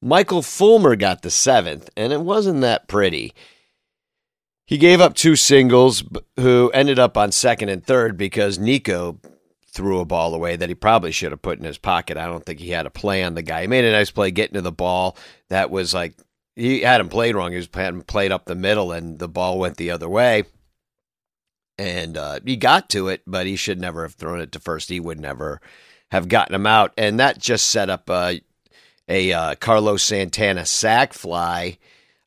[0.00, 3.34] Michael Fulmer got the seventh, and it wasn't that pretty.
[4.64, 6.02] He gave up two singles,
[6.36, 9.20] who ended up on second and third because Nico
[9.66, 12.16] threw a ball away that he probably should have put in his pocket.
[12.16, 13.62] I don't think he had a play on the guy.
[13.62, 15.18] He made a nice play getting to the ball.
[15.50, 16.14] That was like
[16.56, 17.50] he had him played wrong.
[17.50, 20.44] He was him played up the middle, and the ball went the other way.
[21.76, 24.88] And uh, he got to it, but he should never have thrown it to first.
[24.88, 25.60] He would never
[26.10, 28.34] have gotten him out, and that just set up uh,
[29.08, 31.78] a uh, Carlos Santana sac fly.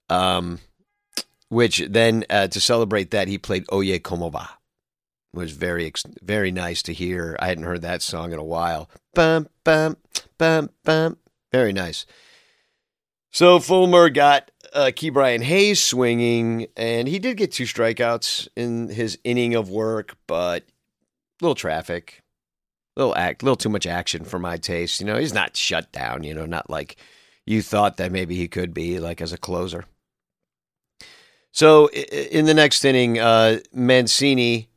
[0.09, 0.59] Um,
[1.49, 4.49] which then uh, to celebrate that he played Oye Como Va.
[5.33, 5.91] It was very
[6.21, 7.37] very nice to hear.
[7.39, 8.89] I hadn't heard that song in a while.
[9.13, 9.97] Bum bum
[10.37, 11.17] bum bum.
[11.51, 12.05] Very nice.
[13.31, 19.19] So Fulmer got uh, Brian Hayes swinging, and he did get two strikeouts in his
[19.23, 20.63] inning of work, but
[21.41, 22.23] little traffic,
[22.95, 24.99] little act, little too much action for my taste.
[24.99, 26.23] You know, he's not shut down.
[26.23, 26.97] You know, not like
[27.45, 29.85] you thought that maybe he could be, like as a closer.
[31.51, 34.69] So in the next inning, uh, Mancini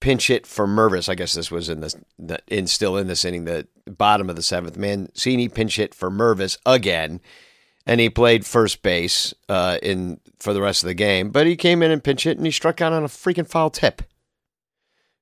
[0.00, 1.08] pinch hit for Mervis.
[1.08, 1.96] I guess this was in this
[2.48, 4.76] in still in this inning, the bottom of the seventh.
[4.76, 7.20] Mancini pinch hit for Mervis again,
[7.88, 11.30] and he played first base uh, in for the rest of the game.
[11.30, 13.70] But he came in and pinch hit, and he struck out on a freaking foul
[13.70, 14.02] tip.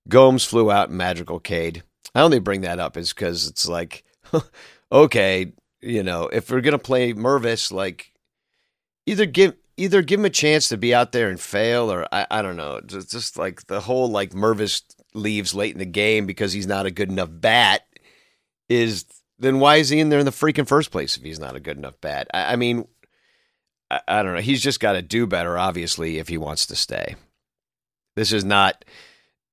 [0.08, 1.84] Gomes flew out magical Cade.
[2.14, 4.04] I only bring that up is because it's like,
[4.92, 8.12] okay, you know, if we're gonna play Mervis, like
[9.06, 12.26] either give either give him a chance to be out there and fail, or I,
[12.30, 14.82] I don't know, just, just like the whole like Mervis
[15.14, 17.82] leaves late in the game because he's not a good enough bat
[18.68, 19.04] is
[19.38, 21.60] then why is he in there in the freaking first place if he's not a
[21.60, 22.28] good enough bat?
[22.32, 22.86] I, I mean,
[23.90, 24.40] I, I don't know.
[24.40, 27.16] He's just got to do better, obviously, if he wants to stay.
[28.14, 28.84] This is not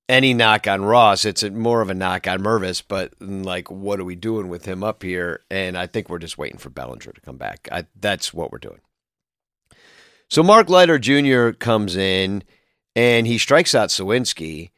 [0.07, 1.25] any knock on Ross.
[1.25, 4.65] It's more of a knock on Mervis, but mm, like, what are we doing with
[4.65, 5.41] him up here?
[5.49, 7.67] And I think we're just waiting for Bellinger to come back.
[7.71, 8.79] I, that's what we're doing.
[10.29, 11.51] So Mark Leiter Jr.
[11.51, 12.43] comes in
[12.95, 14.71] and he strikes out Suwinski.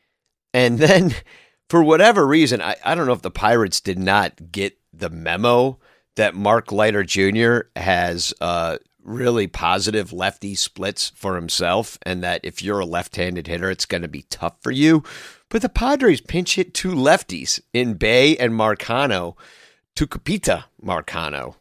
[0.54, 1.14] And then,
[1.70, 5.80] for whatever reason, I, I don't know if the Pirates did not get the memo
[6.16, 7.68] that Mark Leiter Jr.
[7.76, 13.48] has uh, really positive lefty splits for himself, and that if you're a left handed
[13.48, 15.04] hitter, it's going to be tough for you.
[15.50, 19.36] But the Padres pinch hit two lefties in Bae and Marcano,
[19.96, 21.56] Tucupita Marcano,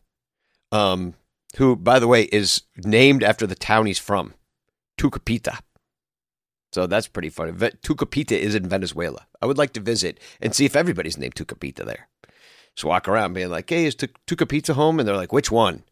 [0.72, 1.14] um,
[1.56, 4.34] who, by the way, is named after the town he's from,
[4.98, 5.58] Tucupita.
[6.72, 7.52] So that's pretty funny.
[7.52, 9.26] Tucupita is in Venezuela.
[9.40, 12.08] I would like to visit and see if everybody's named Tucupita there.
[12.76, 14.98] Just walk around being like, hey, is pizza home?
[14.98, 15.84] And they're like, which one?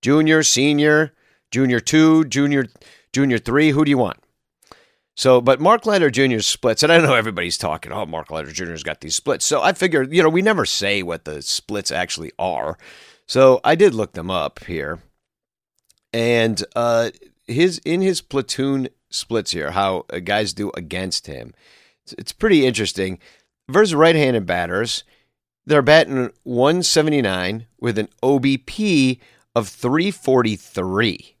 [0.00, 1.12] Junior, senior,
[1.50, 2.66] junior two, junior,
[3.12, 3.70] junior three?
[3.70, 4.18] Who do you want?
[5.14, 6.38] So, but Mark Leiter Jr.
[6.38, 9.44] splits, and I know everybody's talking, oh, Mark Leiter Jr.'s got these splits.
[9.44, 12.78] So I figure, you know, we never say what the splits actually are.
[13.26, 15.00] So I did look them up here.
[16.14, 17.10] And uh,
[17.46, 21.54] his in his platoon splits here, how uh, guys do against him,
[22.04, 23.18] it's, it's pretty interesting.
[23.68, 25.04] Versus right handed batters,
[25.66, 29.18] they're batting 179 with an OBP
[29.54, 31.36] of 343.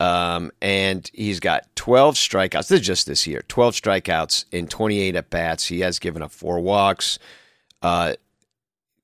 [0.00, 2.68] Um, and he's got 12 strikeouts.
[2.68, 5.66] This is just this year 12 strikeouts in 28 at bats.
[5.66, 7.18] He has given up four walks,
[7.82, 8.14] uh,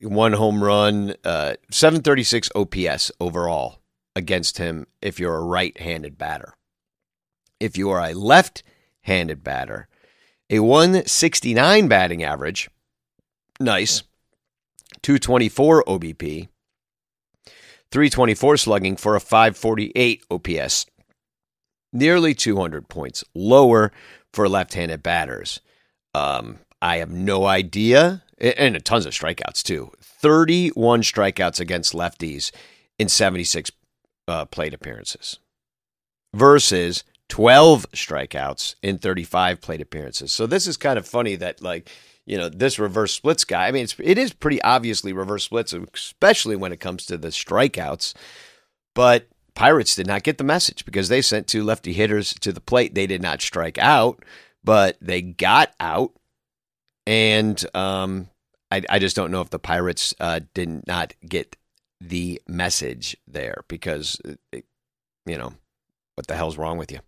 [0.00, 3.80] one home run, uh, 736 OPS overall
[4.14, 6.54] against him if you're a right handed batter.
[7.60, 8.62] If you are a left
[9.02, 9.88] handed batter,
[10.48, 12.70] a 169 batting average,
[13.60, 14.02] nice,
[15.03, 16.49] 224 OBP,
[17.91, 20.87] 324 slugging for a 548 OPS,
[21.93, 23.93] nearly 200 points lower
[24.32, 25.61] for left handed batters.
[26.14, 29.93] Um, I have no idea, and tons of strikeouts too.
[30.01, 32.51] 31 strikeouts against lefties
[32.99, 33.70] in 76
[34.28, 35.39] uh, plate appearances
[36.34, 40.32] versus 12 strikeouts in 35 plate appearances.
[40.32, 41.91] So this is kind of funny that like
[42.26, 43.68] you know this reverse splits guy.
[43.68, 47.28] I mean, it's it is pretty obviously reverse splits, especially when it comes to the
[47.28, 48.14] strikeouts.
[48.94, 52.60] But Pirates did not get the message because they sent two lefty hitters to the
[52.60, 52.94] plate.
[52.94, 54.24] They did not strike out,
[54.64, 56.12] but they got out,
[57.06, 58.28] and um,
[58.70, 61.56] I, I just don't know if the Pirates uh, did not get
[62.00, 64.20] the message there because
[64.52, 64.64] it,
[65.24, 65.54] you know
[66.16, 66.98] what the hell's wrong with you,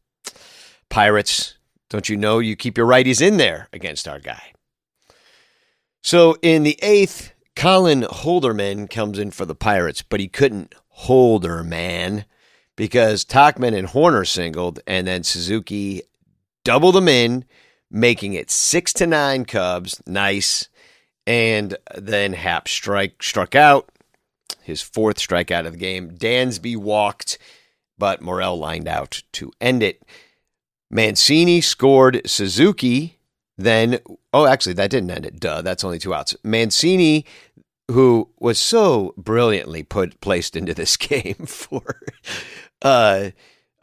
[0.88, 1.54] Pirates?
[1.90, 4.52] Don't you know you keep your righties in there against our guy?
[6.08, 11.62] So in the eighth, Colin Holderman comes in for the Pirates, but he couldn't holder
[11.62, 12.24] man
[12.76, 16.00] because Tauchman and Hoerner singled, and then Suzuki
[16.64, 17.44] doubled them in,
[17.90, 20.00] making it six to nine Cubs.
[20.06, 20.70] Nice.
[21.26, 23.90] And then Happ strike struck out,
[24.62, 26.12] his fourth strikeout of the game.
[26.12, 27.36] Dansby walked,
[27.98, 30.02] but Morel lined out to end it.
[30.90, 33.17] Mancini scored Suzuki
[33.58, 33.98] then,
[34.32, 35.40] oh, actually, that didn't end it.
[35.40, 36.36] Duh, that's only two outs.
[36.44, 37.26] Mancini,
[37.90, 41.82] who was so brilliantly put placed into this game for
[42.82, 43.30] uh,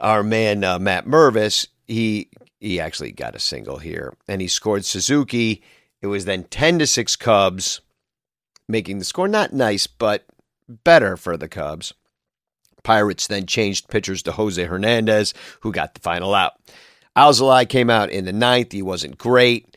[0.00, 4.84] our man uh, Matt Mervis, he he actually got a single here, and he scored
[4.84, 5.62] Suzuki.
[6.00, 7.82] It was then ten to six Cubs,
[8.68, 10.24] making the score not nice, but
[10.68, 11.92] better for the Cubs.
[12.82, 16.52] Pirates then changed pitchers to Jose Hernandez, who got the final out.
[17.16, 18.72] Alzolay came out in the ninth.
[18.72, 19.76] He wasn't great,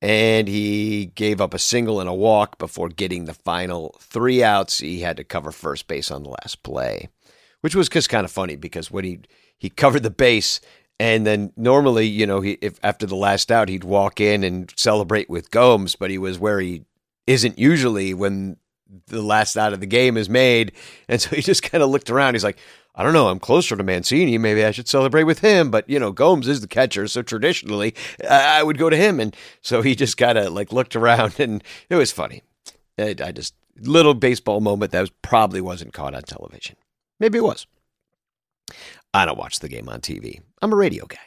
[0.00, 4.78] and he gave up a single and a walk before getting the final three outs.
[4.78, 7.08] He had to cover first base on the last play,
[7.60, 9.20] which was just kind of funny because when he
[9.58, 10.60] he covered the base,
[11.00, 14.72] and then normally, you know, he if after the last out, he'd walk in and
[14.76, 16.84] celebrate with Gomes, but he was where he
[17.26, 18.56] isn't usually when
[19.08, 20.72] the last out of the game is made,
[21.08, 22.34] and so he just kind of looked around.
[22.34, 22.58] He's like,
[22.96, 23.28] I don't know.
[23.28, 24.38] I'm closer to Mancini.
[24.38, 25.70] Maybe I should celebrate with him.
[25.70, 27.94] But you know, Gomes is the catcher, so traditionally
[28.28, 29.20] I would go to him.
[29.20, 32.42] And so he just kind of like looked around, and it was funny.
[32.98, 36.76] I, I just little baseball moment that was, probably wasn't caught on television.
[37.20, 37.66] Maybe it was.
[39.12, 40.40] I don't watch the game on TV.
[40.62, 41.18] I'm a radio guy.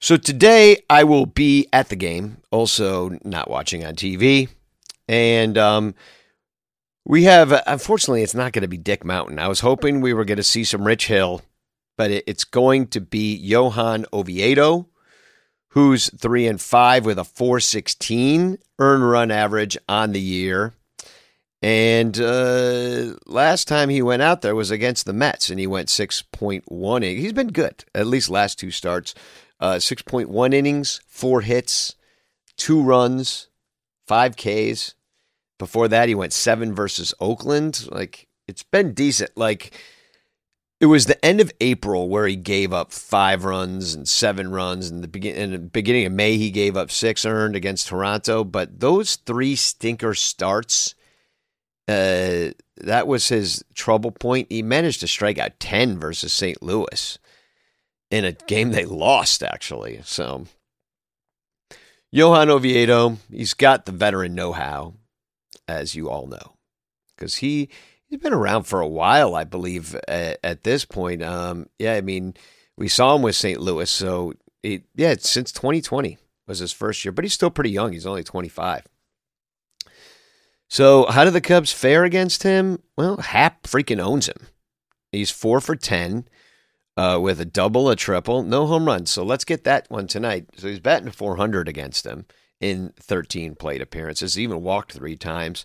[0.00, 4.48] So today I will be at the game, also not watching on TV.
[5.08, 5.94] And um,
[7.04, 9.38] we have, unfortunately, it's not going to be Dick Mountain.
[9.38, 11.42] I was hoping we were going to see some Rich Hill,
[11.96, 14.88] but it, it's going to be Johan Oviedo,
[15.68, 20.72] who's three and five with a 416 earn run average on the year.
[21.60, 25.88] And uh, last time he went out there was against the Mets, and he went
[25.88, 27.02] 6.1.
[27.02, 29.14] He's been good, at least last two starts.
[29.60, 31.94] Uh, 6.1 innings, four hits,
[32.56, 33.48] two runs,
[34.06, 34.94] five Ks.
[35.64, 37.88] Before that, he went seven versus Oakland.
[37.90, 39.30] Like, it's been decent.
[39.34, 39.72] Like,
[40.78, 44.90] it was the end of April where he gave up five runs and seven runs.
[44.90, 48.44] And the begin in the beginning of May, he gave up six earned against Toronto.
[48.44, 50.94] But those three stinker starts,
[51.88, 54.48] uh, that was his trouble point.
[54.50, 56.62] He managed to strike out 10 versus St.
[56.62, 57.18] Louis
[58.10, 60.02] in a game they lost, actually.
[60.04, 60.44] So,
[62.12, 64.92] Johan Oviedo, he's got the veteran know how
[65.68, 66.56] as you all know,
[67.16, 67.68] because he
[68.06, 69.96] he's been around for a while, I believe.
[70.08, 72.34] At, at this point, um, yeah, I mean,
[72.76, 73.60] we saw him with St.
[73.60, 77.92] Louis, so it, yeah, since 2020 was his first year, but he's still pretty young.
[77.92, 78.86] He's only 25.
[80.68, 82.82] So, how do the Cubs fare against him?
[82.96, 84.48] Well, Happ freaking owns him.
[85.12, 86.26] He's four for 10
[86.96, 89.10] uh, with a double, a triple, no home runs.
[89.10, 90.46] So, let's get that one tonight.
[90.56, 92.26] So, he's batting 400 against him
[92.60, 94.38] in 13 plate appearances.
[94.38, 95.64] Even walked three times.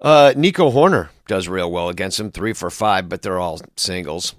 [0.00, 4.34] Uh, Nico Hoerner does real well against him, three for five, but they're all singles.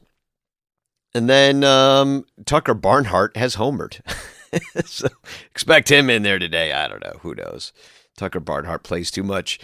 [1.14, 4.00] And then um, Tucker Barnhart has homered.
[4.86, 5.08] so
[5.52, 6.72] expect him in there today.
[6.72, 7.20] I don't know.
[7.22, 7.74] Who knows?
[8.18, 9.60] Tucker Barnhart plays too much.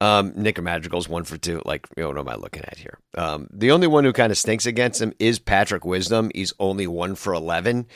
[0.00, 1.62] Um, Nick Madrigal's one for two.
[1.64, 2.98] Like, you know, what am I looking at here?
[3.16, 6.30] Um, the only one who kind of stinks against him is Patrick Wisdom.
[6.34, 7.86] He's only one for 11.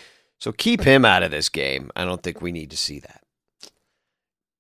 [0.42, 1.92] So keep him out of this game.
[1.94, 3.22] I don't think we need to see that.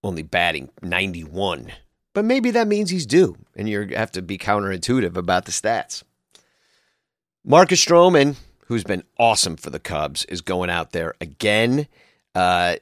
[0.04, 1.72] Only batting 91.
[2.14, 6.04] But maybe that means he's due, and you have to be counterintuitive about the stats.
[7.44, 11.88] Marcus Stroman, who's been awesome for the Cubs, is going out there again.
[12.32, 12.76] Uh,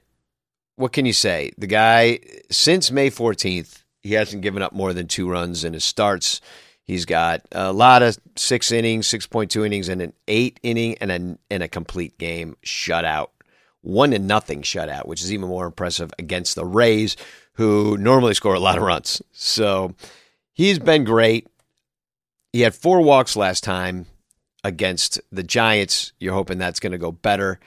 [0.76, 1.52] what can you say?
[1.56, 2.18] The guy,
[2.50, 6.42] since May 14th, he hasn't given up more than two runs in his starts.
[6.90, 11.38] He's got a lot of six innings, 6.2 innings, and an eight inning and a,
[11.48, 13.28] and a complete game shutout.
[13.80, 17.16] One to nothing shutout, which is even more impressive against the Rays,
[17.52, 19.22] who normally score a lot of runs.
[19.30, 19.94] So
[20.52, 21.46] he's been great.
[22.52, 24.06] He had four walks last time
[24.64, 26.12] against the Giants.
[26.18, 27.60] You're hoping that's going to go better.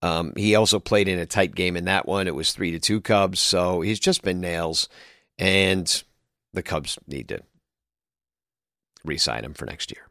[0.00, 2.28] Um, he also played in a tight game in that one.
[2.28, 3.40] It was three to two Cubs.
[3.40, 4.88] So he's just been nails,
[5.40, 6.04] and
[6.52, 7.42] the Cubs need to
[9.04, 10.06] re-sign him for next year.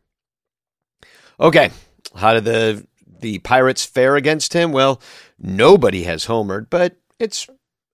[1.39, 1.71] Okay,
[2.15, 2.85] how did the
[3.21, 4.71] the Pirates fare against him?
[4.71, 5.01] Well,
[5.37, 7.47] nobody has homered, but it's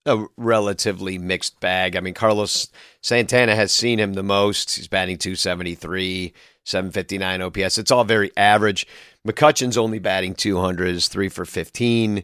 [0.06, 1.96] a relatively mixed bag.
[1.96, 2.68] I mean, Carlos
[3.02, 4.76] Santana has seen him the most.
[4.76, 6.32] He's batting 273,
[6.64, 7.78] 759 OPS.
[7.78, 8.86] It's all very average.
[9.26, 12.22] McCutchen's only batting 200, is three for 15.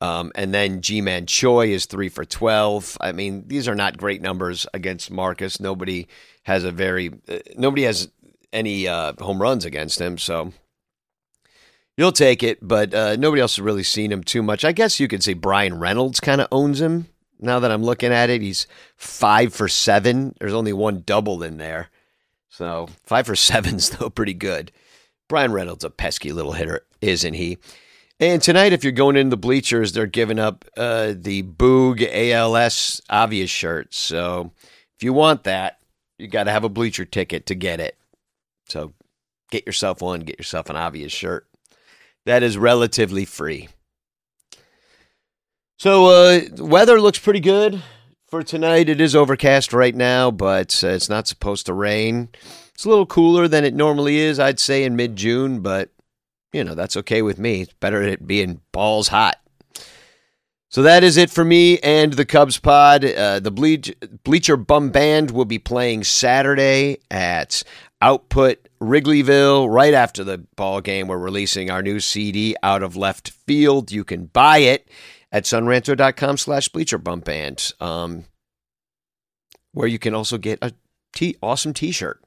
[0.00, 2.96] Um, and then Ji-Man Choi is three for 12.
[3.00, 5.60] I mean, these are not great numbers against Marcus.
[5.60, 6.06] Nobody
[6.48, 8.08] has a very, uh, nobody has
[8.52, 10.16] any uh, home runs against him.
[10.16, 10.52] So
[11.96, 14.64] you'll take it, but uh, nobody else has really seen him too much.
[14.64, 17.06] I guess you could say Bryan Reynolds kind of owns him.
[17.38, 20.34] Now that I'm looking at it, he's five for seven.
[20.40, 21.90] There's only one double in there.
[22.48, 24.72] So five for seven's though pretty good.
[25.28, 27.58] Bryan Reynolds, a pesky little hitter, isn't he?
[28.18, 33.00] And tonight, if you're going into the bleachers, they're giving up uh, the Boog ALS
[33.08, 33.94] obvious shirt.
[33.94, 34.50] So
[34.96, 35.77] if you want that,
[36.18, 37.96] you got to have a bleacher ticket to get it.
[38.68, 38.92] So
[39.50, 41.46] get yourself one, get yourself an obvious shirt.
[42.26, 43.68] That is relatively free.
[45.78, 47.82] So uh, weather looks pretty good
[48.26, 48.88] for tonight.
[48.88, 52.28] It is overcast right now, but uh, it's not supposed to rain.
[52.74, 55.90] It's a little cooler than it normally is, I'd say, in mid June, but
[56.52, 57.62] you know, that's okay with me.
[57.62, 59.38] It's better it being balls hot.
[60.70, 63.04] So that is it for me and the Cubs pod.
[63.04, 67.62] Uh, the Bleach, Bleacher Bum Band will be playing Saturday at
[68.02, 71.08] Output Wrigleyville right after the ball game.
[71.08, 73.90] We're releasing our new CD, Out of Left Field.
[73.90, 74.88] You can buy it
[75.32, 78.24] at sonranto.com slash Bleacher Bum Band, um,
[79.72, 80.72] where you can also get a
[81.14, 82.22] t- awesome T-shirt,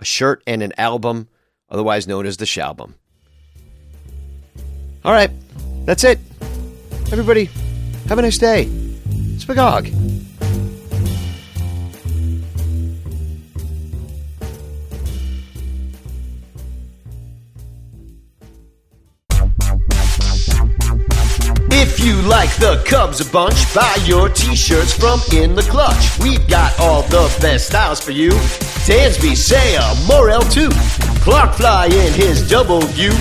[0.00, 1.28] a shirt and an album
[1.70, 2.94] otherwise known as the Shalbum.
[5.04, 5.30] All right,
[5.84, 6.18] that's it.
[7.12, 7.50] Everybody,
[8.08, 8.64] have a nice day.
[9.36, 9.86] Spagog.
[21.70, 26.18] If you like the Cubs a bunch, buy your t-shirts from In the Clutch.
[26.18, 28.30] We've got all the best styles for you.
[28.30, 30.70] Dansby, Seiya, Morel too.
[31.20, 33.12] Clark Fly in his double U.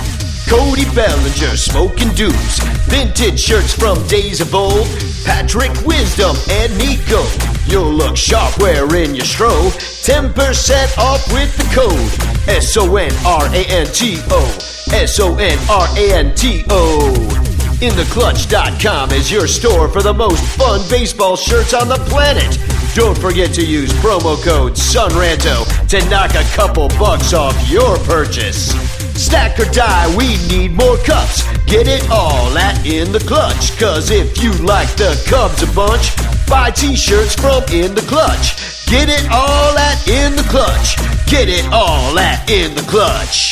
[0.51, 2.59] Cody Bellinger smoking dudes.
[2.89, 4.85] Vintage shirts from days of old.
[5.23, 7.23] Patrick Wisdom and Nico.
[7.67, 9.71] You'll look sharp wearing your stro.
[10.03, 12.11] 10% off with the code.
[12.49, 14.41] S-O-N-R-A-N-T-O.
[14.93, 15.71] S-O-N-R-A-N-T-O.
[17.79, 22.59] InTheClutch.com is your store for the most fun baseball shirts on the planet.
[22.93, 29.00] Don't forget to use promo code SONRANTO to knock a couple bucks off your purchase.
[29.15, 31.43] Stack or die, we need more cups.
[31.65, 33.77] Get it all at In The Clutch.
[33.77, 36.15] Cause if you like the Cubs a bunch,
[36.47, 38.55] buy t-shirts from In The Clutch.
[38.87, 40.97] Get it all at In The Clutch.
[41.27, 43.50] Get it all at In The Clutch.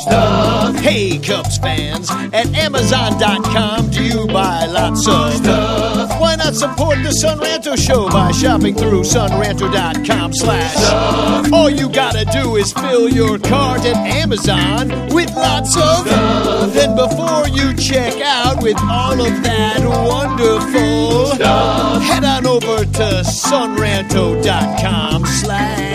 [0.00, 0.76] Stuff.
[0.76, 6.20] Hey, Cubs fans, at Amazon.com, do you buy lots of stuff?
[6.20, 12.24] Why not support the Sun Ranto Show by shopping through sonranto.com slash All you gotta
[12.26, 16.72] do is fill your cart at Amazon with lots of stuff.
[16.72, 23.22] Then before you check out with all of that wonderful stuff, head on over to
[23.24, 25.94] sonranto.com slash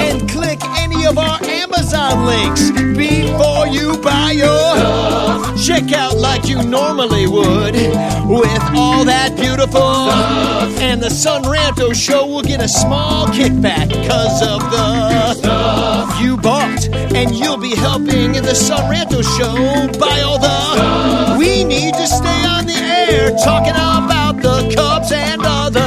[0.00, 5.64] and click any of our Amazon links before you buy your stuff.
[5.64, 10.78] Check out like you normally would with all that beautiful stuff.
[10.80, 16.36] And the Sun Ranto show will get a small kickback because of the stuff you
[16.36, 16.88] bought.
[17.14, 21.38] And you'll be helping in the Sun Ranto show buy all the stuff.
[21.38, 25.80] We need to stay on the air talking about the Cubs and other.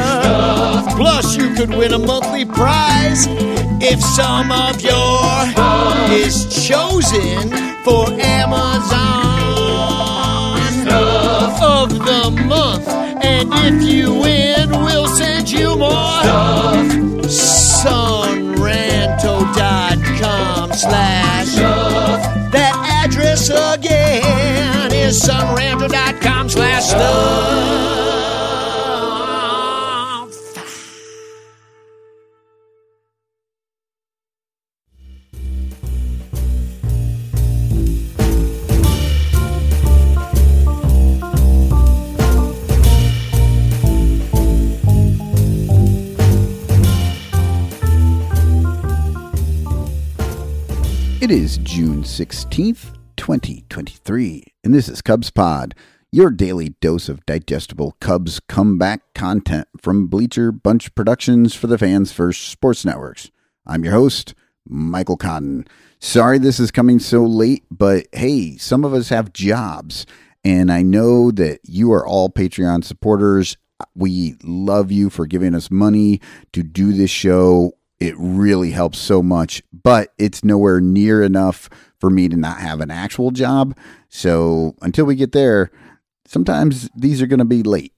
[0.95, 3.27] Plus, you could win a monthly prize
[3.86, 7.49] if some of your is chosen
[7.84, 9.43] for Amazon
[11.84, 12.88] of the month.
[12.88, 16.75] And if you win, we'll send you more stuff.
[17.84, 18.53] Sonranto.com
[20.73, 21.55] slash
[22.51, 28.12] That address again is sonranto.com slash stuff.
[51.24, 55.74] It is June 16th, 2023, and this is Cubs Pod,
[56.11, 62.11] your daily dose of digestible Cubs comeback content from Bleacher Bunch Productions for the Fans
[62.11, 63.32] First Sports Networks.
[63.65, 64.36] I'm your host,
[64.67, 65.65] Michael Cotton.
[65.97, 70.05] Sorry this is coming so late, but hey, some of us have jobs,
[70.43, 73.55] and I know that you are all Patreon supporters.
[73.95, 76.19] We love you for giving us money
[76.51, 77.78] to do this show.
[78.04, 81.70] It really helps so much, but it's nowhere near enough
[82.01, 83.78] for me to not have an actual job.
[84.10, 85.72] So until we get there,
[86.26, 87.93] sometimes these are going to be late,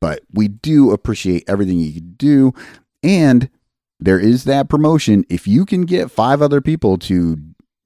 [0.00, 2.54] but we do appreciate everything you do.
[3.02, 3.50] And
[3.98, 5.26] there is that promotion.
[5.28, 7.36] If you can get five other people to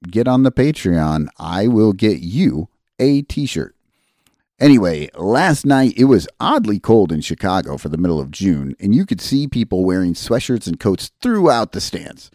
[0.08, 2.68] get on the Patreon, I will get you
[3.00, 3.73] a t shirt.
[4.60, 8.94] Anyway, last night it was oddly cold in Chicago for the middle of June, and
[8.94, 12.30] you could see people wearing sweatshirts and coats throughout the stands.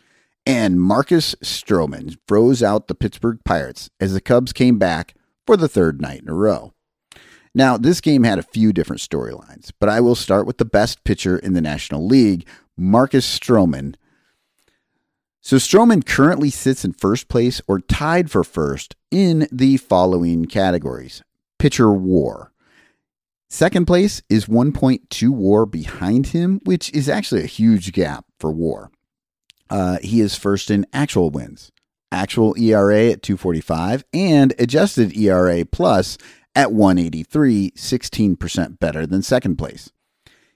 [0.45, 5.13] And Marcus Stroman froze out the Pittsburgh Pirates as the Cubs came back
[5.47, 6.73] for the third night in a row.
[7.55, 11.03] Now, this game had a few different storylines, but I will start with the best
[11.03, 12.45] pitcher in the National League,
[12.77, 13.95] Marcus Stroman.
[15.39, 21.23] So, Stroman currently sits in first place or tied for first in the following categories
[21.59, 22.51] pitcher war.
[23.49, 28.91] Second place is 1.2 war behind him, which is actually a huge gap for war.
[29.69, 31.71] Uh, he is first in actual wins,
[32.11, 36.17] actual ERA at 245, and adjusted ERA plus
[36.55, 39.91] at 183, 16% better than second place.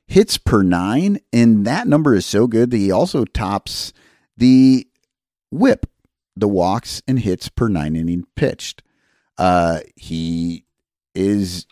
[0.08, 3.94] Hits per nine, and that number is so good that he also tops
[4.36, 4.88] the
[5.52, 5.86] whip,
[6.36, 8.84] the walks and hits per nine inning pitched.
[9.38, 10.63] Uh, he
[11.16, 11.66] is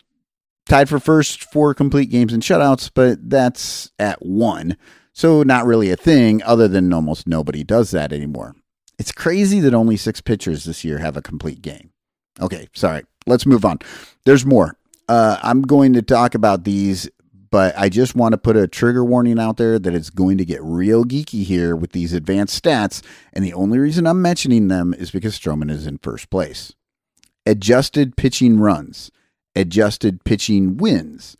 [0.66, 4.76] Tied for first for complete games and shutouts, but that's at one.
[5.12, 8.54] So, not really a thing, other than almost nobody does that anymore.
[8.98, 11.90] It's crazy that only six pitchers this year have a complete game.
[12.40, 13.02] Okay, sorry.
[13.26, 13.80] Let's move on.
[14.24, 14.76] There's more.
[15.08, 17.10] Uh, I'm going to talk about these,
[17.50, 20.44] but I just want to put a trigger warning out there that it's going to
[20.44, 23.02] get real geeky here with these advanced stats.
[23.32, 26.72] And the only reason I'm mentioning them is because Stroman is in first place.
[27.44, 29.10] Adjusted pitching runs
[29.54, 31.36] adjusted pitching wins,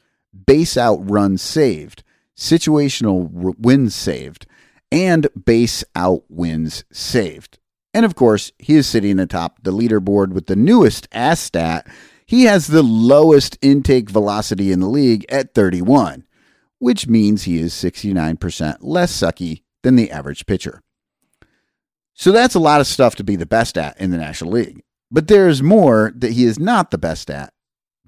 [0.46, 2.02] base out runs saved,
[2.36, 4.46] situational wins saved,
[4.90, 7.58] and base out wins saved.
[7.94, 11.86] And of course, he is sitting atop the leaderboard with the newest ass stat.
[12.26, 16.24] He has the lowest intake velocity in the league at 31,
[16.78, 20.80] which means he is 69% less sucky than the average pitcher.
[22.14, 24.82] So that's a lot of stuff to be the best at in the National League.
[25.10, 27.51] But there's more that he is not the best at,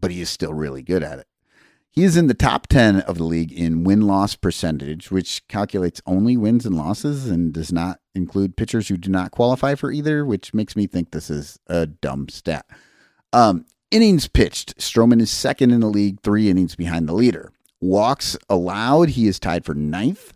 [0.05, 1.27] but he is still really good at it.
[1.91, 6.03] He is in the top 10 of the league in win loss percentage, which calculates
[6.05, 10.27] only wins and losses and does not include pitchers who do not qualify for either,
[10.27, 12.67] which makes me think this is a dumb stat.
[13.33, 17.51] Um, innings pitched, Stroman is second in the league, three innings behind the leader.
[17.81, 20.35] Walks allowed, he is tied for ninth.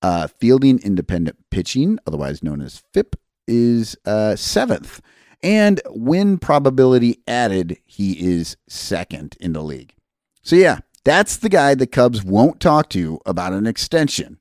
[0.00, 3.16] Uh, fielding independent pitching, otherwise known as FIP,
[3.46, 5.02] is uh, seventh.
[5.42, 9.94] And win probability added, he is second in the league.
[10.42, 14.38] So, yeah, that's the guy the Cubs won't talk to about an extension.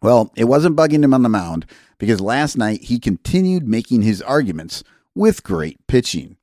[0.00, 1.66] Well, it wasn't bugging him on the mound
[1.98, 4.82] because last night he continued making his arguments
[5.14, 6.36] with great pitching.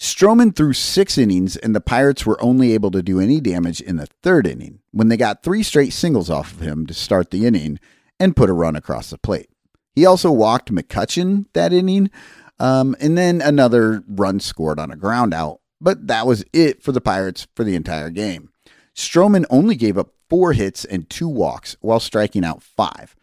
[0.00, 3.96] Stroman threw six innings, and the Pirates were only able to do any damage in
[3.96, 7.46] the third inning when they got three straight singles off of him to start the
[7.46, 7.80] inning
[8.20, 9.50] and put a run across the plate.
[9.94, 12.10] He also walked McCutchen that inning,
[12.58, 16.92] um, and then another run scored on a ground out, but that was it for
[16.92, 18.50] the Pirates for the entire game.
[18.94, 23.14] Stroman only gave up four hits and two walks while striking out five.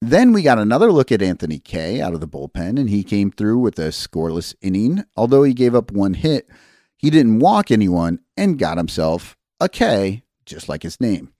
[0.00, 3.30] Then we got another look at Anthony Kay out of the bullpen, and he came
[3.30, 5.04] through with a scoreless inning.
[5.16, 6.48] Although he gave up one hit,
[6.96, 11.32] he didn't walk anyone and got himself a K, just like his name.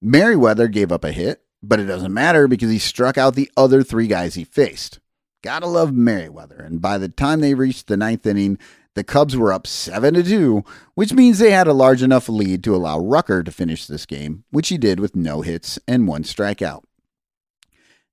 [0.00, 3.84] Merryweather gave up a hit, but it doesn't matter because he struck out the other
[3.84, 4.98] three guys he faced.
[5.42, 6.56] Gotta love Merryweather.
[6.56, 8.58] And by the time they reached the ninth inning,
[8.94, 10.64] the Cubs were up 7 to 2,
[10.94, 14.44] which means they had a large enough lead to allow Rucker to finish this game,
[14.50, 16.84] which he did with no hits and one strikeout.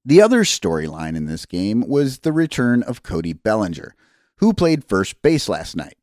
[0.04, 3.94] The other storyline in this game was the return of Cody Bellinger,
[4.38, 5.98] who played first base last night.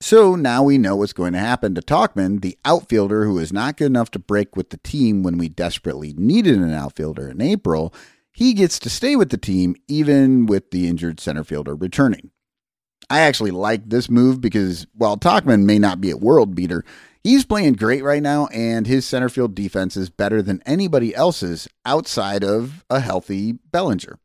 [0.00, 3.76] So now we know what's going to happen to Tauchman, the outfielder who is not
[3.76, 7.92] good enough to break with the team when we desperately needed an outfielder in April
[8.40, 12.30] he gets to stay with the team even with the injured center fielder returning.
[13.10, 16.82] I actually like this move because while Tauchman may not be a world beater,
[17.22, 21.68] he's playing great right now, and his center field defense is better than anybody else's
[21.84, 24.18] outside of a healthy Bellinger.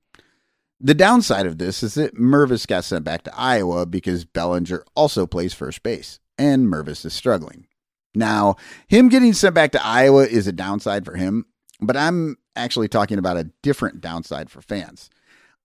[0.80, 5.28] The downside of this is that Mervis got sent back to Iowa because Bellinger also
[5.28, 7.68] plays first base, and Mervis is struggling.
[8.13, 8.55] Now,
[8.88, 11.47] him getting sent back to Iowa is a downside for him,
[11.82, 15.10] but I'm actually talking about a different downside for fans.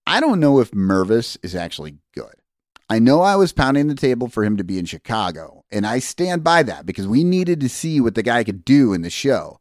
[0.06, 2.34] I don't know if Mervis is actually good.
[2.88, 6.00] I know I was pounding the table for him to be in Chicago, and I
[6.00, 9.10] stand by that because we needed to see what the guy could do in the
[9.10, 9.60] show.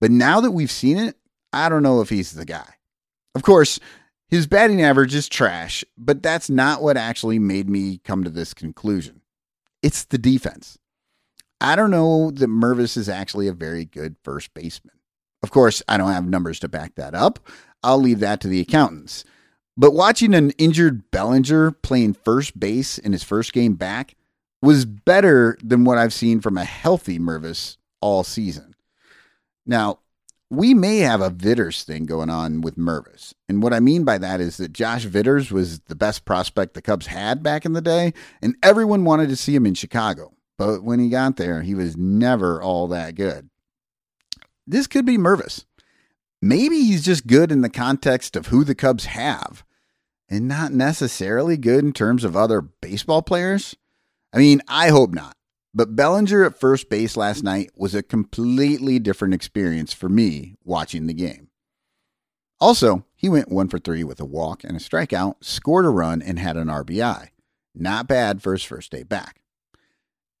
[0.00, 1.16] But now that we've seen it,
[1.52, 2.74] I don't know if he's the guy.
[3.34, 3.78] Of course,
[4.28, 8.54] his batting average is trash, but that's not what actually made me come to this
[8.54, 9.20] conclusion.
[9.82, 10.78] It's the defense.
[11.60, 14.94] I don't know that Mervis is actually a very good first baseman.
[15.42, 17.38] Of course, I don't have numbers to back that up.
[17.82, 19.24] I'll leave that to the accountants.
[19.76, 24.14] But watching an injured Bellinger playing first base in his first game back
[24.60, 28.74] was better than what I've seen from a healthy Mervis all season.
[29.64, 30.00] Now,
[30.50, 33.32] we may have a Vitters thing going on with Mervis.
[33.48, 36.82] And what I mean by that is that Josh Vitters was the best prospect the
[36.82, 38.12] Cubs had back in the day,
[38.42, 40.32] and everyone wanted to see him in Chicago.
[40.58, 43.49] But when he got there, he was never all that good
[44.70, 45.64] this could be Mervis.
[46.42, 49.64] Maybe he's just good in the context of who the Cubs have
[50.28, 53.76] and not necessarily good in terms of other baseball players.
[54.32, 55.36] I mean, I hope not.
[55.74, 61.06] But Bellinger at first base last night was a completely different experience for me watching
[61.06, 61.48] the game.
[62.60, 66.20] Also, he went one for three with a walk and a strikeout, scored a run,
[66.22, 67.28] and had an RBI.
[67.74, 69.39] Not bad for his first day back.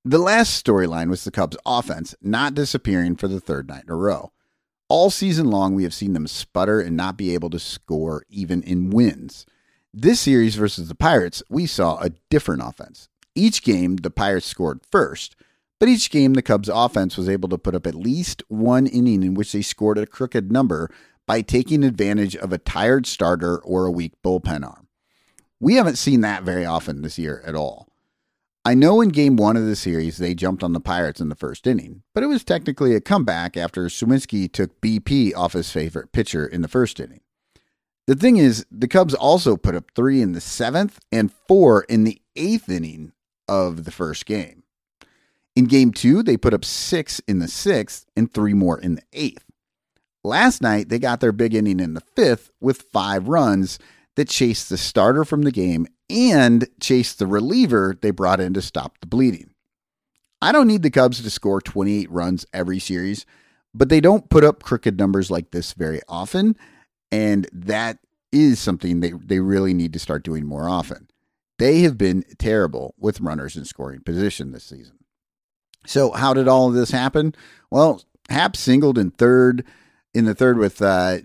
[0.04, 3.96] The last storyline was the Cubs' offense not disappearing for the third night in a
[3.96, 4.32] row.
[4.88, 8.62] All season long, we have seen them sputter and not be able to score even
[8.62, 9.44] in wins.
[9.92, 13.08] This series versus the Pirates, we saw a different offense.
[13.34, 15.36] Each game, the Pirates scored first,
[15.80, 19.22] But each game, the Cubs offense was able to put up at least one inning
[19.22, 20.90] in which they scored a crooked number
[21.26, 24.88] by taking advantage of a tired starter or a weak bullpen arm.
[25.58, 27.89] We haven't seen that very often this year at all.
[28.62, 31.34] I know in game one of the series they jumped on the Pirates in the
[31.34, 36.12] first inning, but it was technically a comeback after Suwinski took BP off his favorite
[36.12, 37.22] pitcher in the first inning.
[38.06, 42.04] The thing is, the Cubs also put up three in the seventh and four in
[42.04, 43.12] the eighth inning
[43.48, 44.62] of the first game.
[45.56, 49.02] In game two, they put up six in the sixth and three more in the
[49.14, 49.44] eighth.
[50.22, 53.78] Last night, they got their big inning in the fifth with five runs
[54.16, 58.62] that chased the starter from the game and chased the reliever they brought in to
[58.62, 59.50] stop the bleeding.
[60.42, 63.26] I don't need the Cubs to score 28 runs every series,
[63.74, 66.56] but they don't put up crooked numbers like this very often.
[67.12, 67.98] And that
[68.32, 71.08] is something they, they really need to start doing more often.
[71.58, 74.96] They have been terrible with runners in scoring position this season.
[75.86, 77.34] So, how did all of this happen?
[77.70, 79.64] Well, Hap singled in third
[80.14, 81.18] in the third with uh,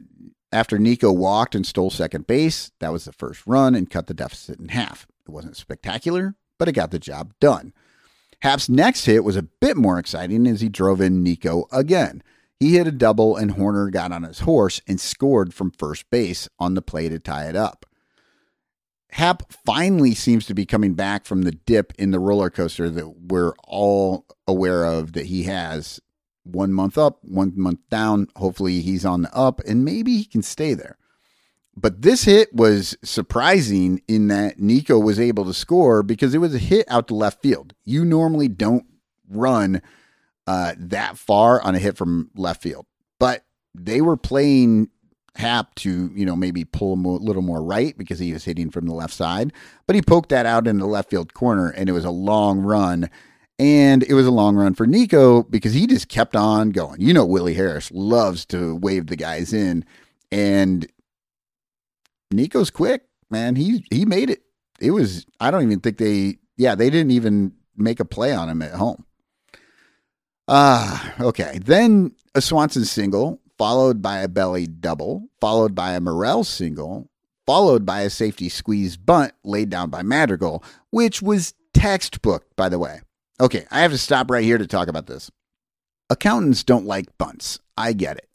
[0.55, 4.13] after Nico walked and stole second base, that was the first run and cut the
[4.13, 5.05] deficit in half.
[5.27, 7.73] It wasn't spectacular, but it got the job done.
[8.41, 12.23] Happ's next hit was a bit more exciting as he drove in Nico again.
[12.57, 16.47] He hit a double and Hoerner got on his horse and scored from first base
[16.57, 17.85] on the play to tie it up.
[19.11, 23.09] Happ finally seems to be coming back from the dip in the roller coaster that
[23.27, 25.99] we're all aware of that he has
[26.45, 28.27] one month up, one month down.
[28.35, 30.97] Hopefully he's on the up and maybe he can stay there.
[31.77, 36.55] But this hit was surprising in that Nico was able to score because it was
[36.55, 37.73] a hit out to left field.
[37.83, 38.85] You normally don't
[39.29, 39.81] run
[40.47, 42.85] uh, that far on a hit from left field,
[43.19, 43.43] but
[43.73, 44.89] they were playing
[45.35, 48.85] Happ to, you know, maybe pull a little more right because he was hitting from
[48.85, 49.51] the left side.
[49.85, 52.59] But he poked that out in the left field corner and it was a long
[52.61, 53.09] run
[53.57, 56.99] and it was a long run for Nico because he just kept on going.
[56.99, 59.85] You know, Willie Harris loves to wave the guys in,
[60.31, 60.87] and
[62.31, 63.55] Nico's quick, man.
[63.55, 64.41] He he made it.
[64.79, 68.49] It was I don't even think they yeah, they didn't even make a play on
[68.49, 69.05] him at home.
[70.47, 71.59] Ah, uh, okay.
[71.63, 77.09] Then a Swanson single, followed by a belly double, followed by a Morel single,
[77.45, 82.79] followed by a safety squeeze bunt laid down by Madrigal, which was textbook, by the
[82.79, 82.99] way.
[83.39, 85.29] Okay, I have to stop right here to talk about this.
[86.09, 87.59] Accountants don't like bunts.
[87.75, 88.29] I get it.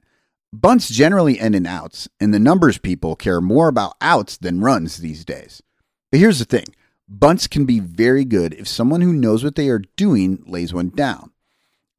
[0.53, 4.99] Bunts generally end in outs, and the numbers people care more about outs than runs
[4.99, 5.63] these days.
[6.11, 6.67] But here's the thing
[7.09, 10.91] bunts can be very good if someone who knows what they are doing lays one
[10.91, 11.31] down.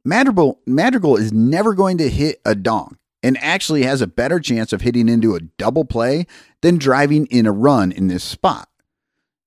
[0.03, 4.73] Madrigal, Madrigal is never going to hit a dong and actually has a better chance
[4.73, 6.25] of hitting into a double play
[6.61, 8.69] than driving in a run in this spot.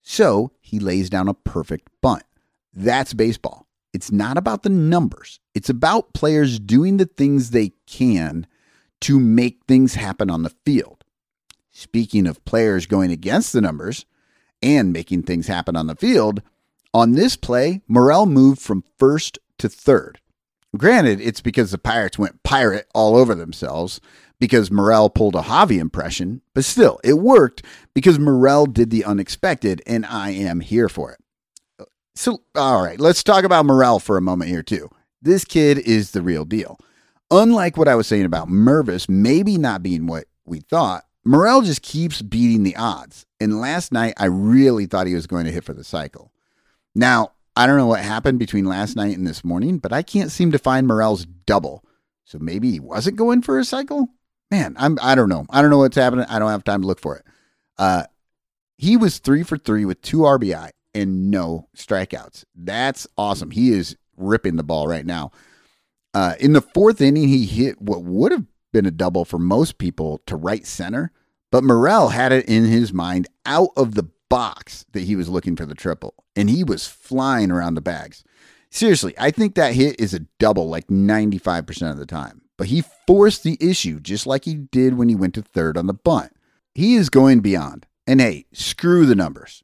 [0.02, 2.24] So he lays down a perfect bunt.
[2.74, 3.66] That's baseball.
[3.92, 8.46] It's not about the numbers, it's about players doing the things they can
[9.02, 11.04] to make things happen on the field.
[11.70, 14.04] Speaking of players going against the numbers
[14.62, 16.42] and making things happen on the field,
[16.92, 20.20] on this play, Morel moved from first to third.
[20.76, 24.00] Granted, it's because the Pirates went pirate all over themselves
[24.40, 27.62] because Morel pulled a Javi impression, but still, it worked
[27.94, 31.20] because Morel did the unexpected, and I am here for it.
[32.16, 34.88] So, all right, let's talk about Morel for a moment here, too.
[35.20, 36.78] This kid is the real deal.
[37.30, 41.82] Unlike what I was saying about Mervis maybe not being what we thought, Morel just
[41.82, 43.26] keeps beating the odds.
[43.40, 46.30] And last night, I really thought he was going to hit for the cycle.
[46.94, 50.30] Now, I don't know what happened between last night and this morning, but I can't
[50.30, 51.84] seem to find Morel's double.
[52.24, 54.08] So maybe he wasn't going for a cycle?
[54.50, 55.46] Man, I'm I don't know.
[55.50, 56.26] I don't know what's happening.
[56.28, 57.24] I don't have time to look for it.
[57.78, 58.04] Uh
[58.76, 62.44] he was three for three with two RBI and no strikeouts.
[62.54, 63.50] That's awesome.
[63.50, 65.32] He is ripping the ball right now.
[66.12, 69.78] Uh, in the fourth inning, he hit what would have been a double for most
[69.78, 71.10] people to right center,
[71.50, 75.56] but Morel had it in his mind out of the box that he was looking
[75.56, 78.24] for the triple, and he was flying around the bags.
[78.70, 82.82] Seriously, I think that hit is a double like 95% of the time, but he
[83.06, 86.32] forced the issue just like he did when he went to third on the bunt.
[86.74, 87.86] He is going beyond.
[88.06, 89.62] And hey, screw the numbers.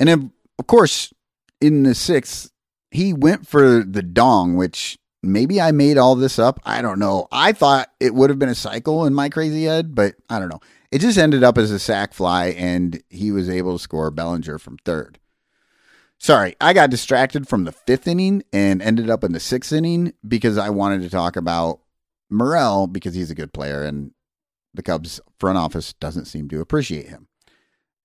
[0.00, 1.12] And of course,
[1.60, 2.50] in the sixth,
[2.90, 6.60] he went for the dong, which maybe I made all this up.
[6.64, 7.28] I don't know.
[7.30, 10.48] I thought it would have been a cycle in my crazy head, but I don't
[10.48, 10.60] know.
[10.90, 14.58] It just ended up as a sac fly, and he was able to score Bellinger
[14.58, 15.18] from third.
[16.18, 20.14] Sorry, I got distracted from the fifth inning and ended up in the sixth inning
[20.26, 21.80] because I wanted to talk about
[22.28, 24.12] Morel because he's a good player and
[24.74, 27.27] the Cubs front office doesn't seem to appreciate him.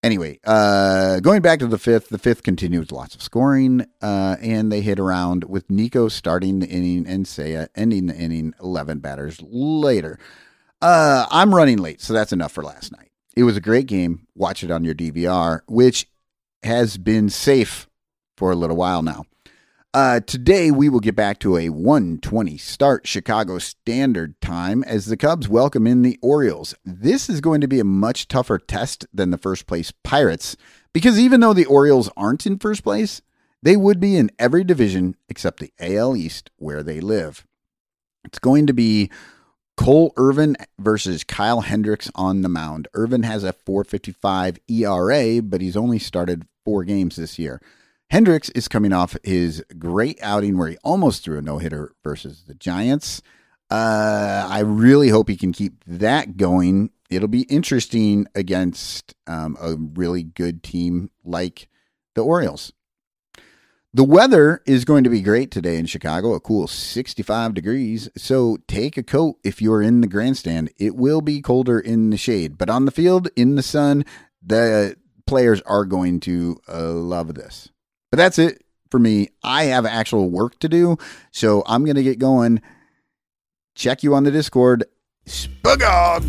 [0.03, 4.71] Anyway, uh, going back to the fifth, the fifth continued lots of scoring, uh, and
[4.71, 9.41] they hit around with Nico starting the inning and Seiya ending the inning 11 batters
[9.41, 10.19] later.
[10.81, 13.09] Uh, I'm running late, so that's enough for last night.
[13.35, 14.27] It was a great game.
[14.35, 16.07] Watch it on your DVR, which
[16.61, 17.87] has been safe
[18.37, 19.23] for a little while now.
[19.93, 25.15] Uh, today we will get back to a 120 start Chicago Standard Time as the
[25.15, 26.73] Cubs welcome in the Orioles.
[26.83, 30.57] This is going to be a much tougher test than the first place Pirates
[30.93, 33.21] because even though the Orioles aren't in first place,
[33.61, 37.45] they would be in every division except the AL East where they live.
[38.25, 39.11] It's going to be
[39.77, 42.87] Cole Irvin versus Kyle Hendricks on the mound.
[42.95, 47.61] Irvin has a 455 ERA, but he's only started four games this year.
[48.13, 52.43] Hendricks is coming off his great outing where he almost threw a no hitter versus
[52.43, 53.23] the Giants.
[53.71, 56.91] Uh, I really hope he can keep that going.
[57.09, 61.67] It'll be interesting against um, a really good team like
[62.13, 62.71] the Orioles.
[63.95, 68.09] The weather is going to be great today in Chicago, a cool 65 degrees.
[68.15, 70.69] So take a coat if you're in the grandstand.
[70.77, 74.05] It will be colder in the shade, but on the field, in the sun,
[74.39, 77.71] the players are going to uh, love this.
[78.13, 79.29] But that's it for me.
[79.43, 80.99] I have actual work to do,
[81.31, 82.61] so I'm going to get going.
[83.73, 84.83] Check you on the Discord.
[85.25, 86.23] Spugog!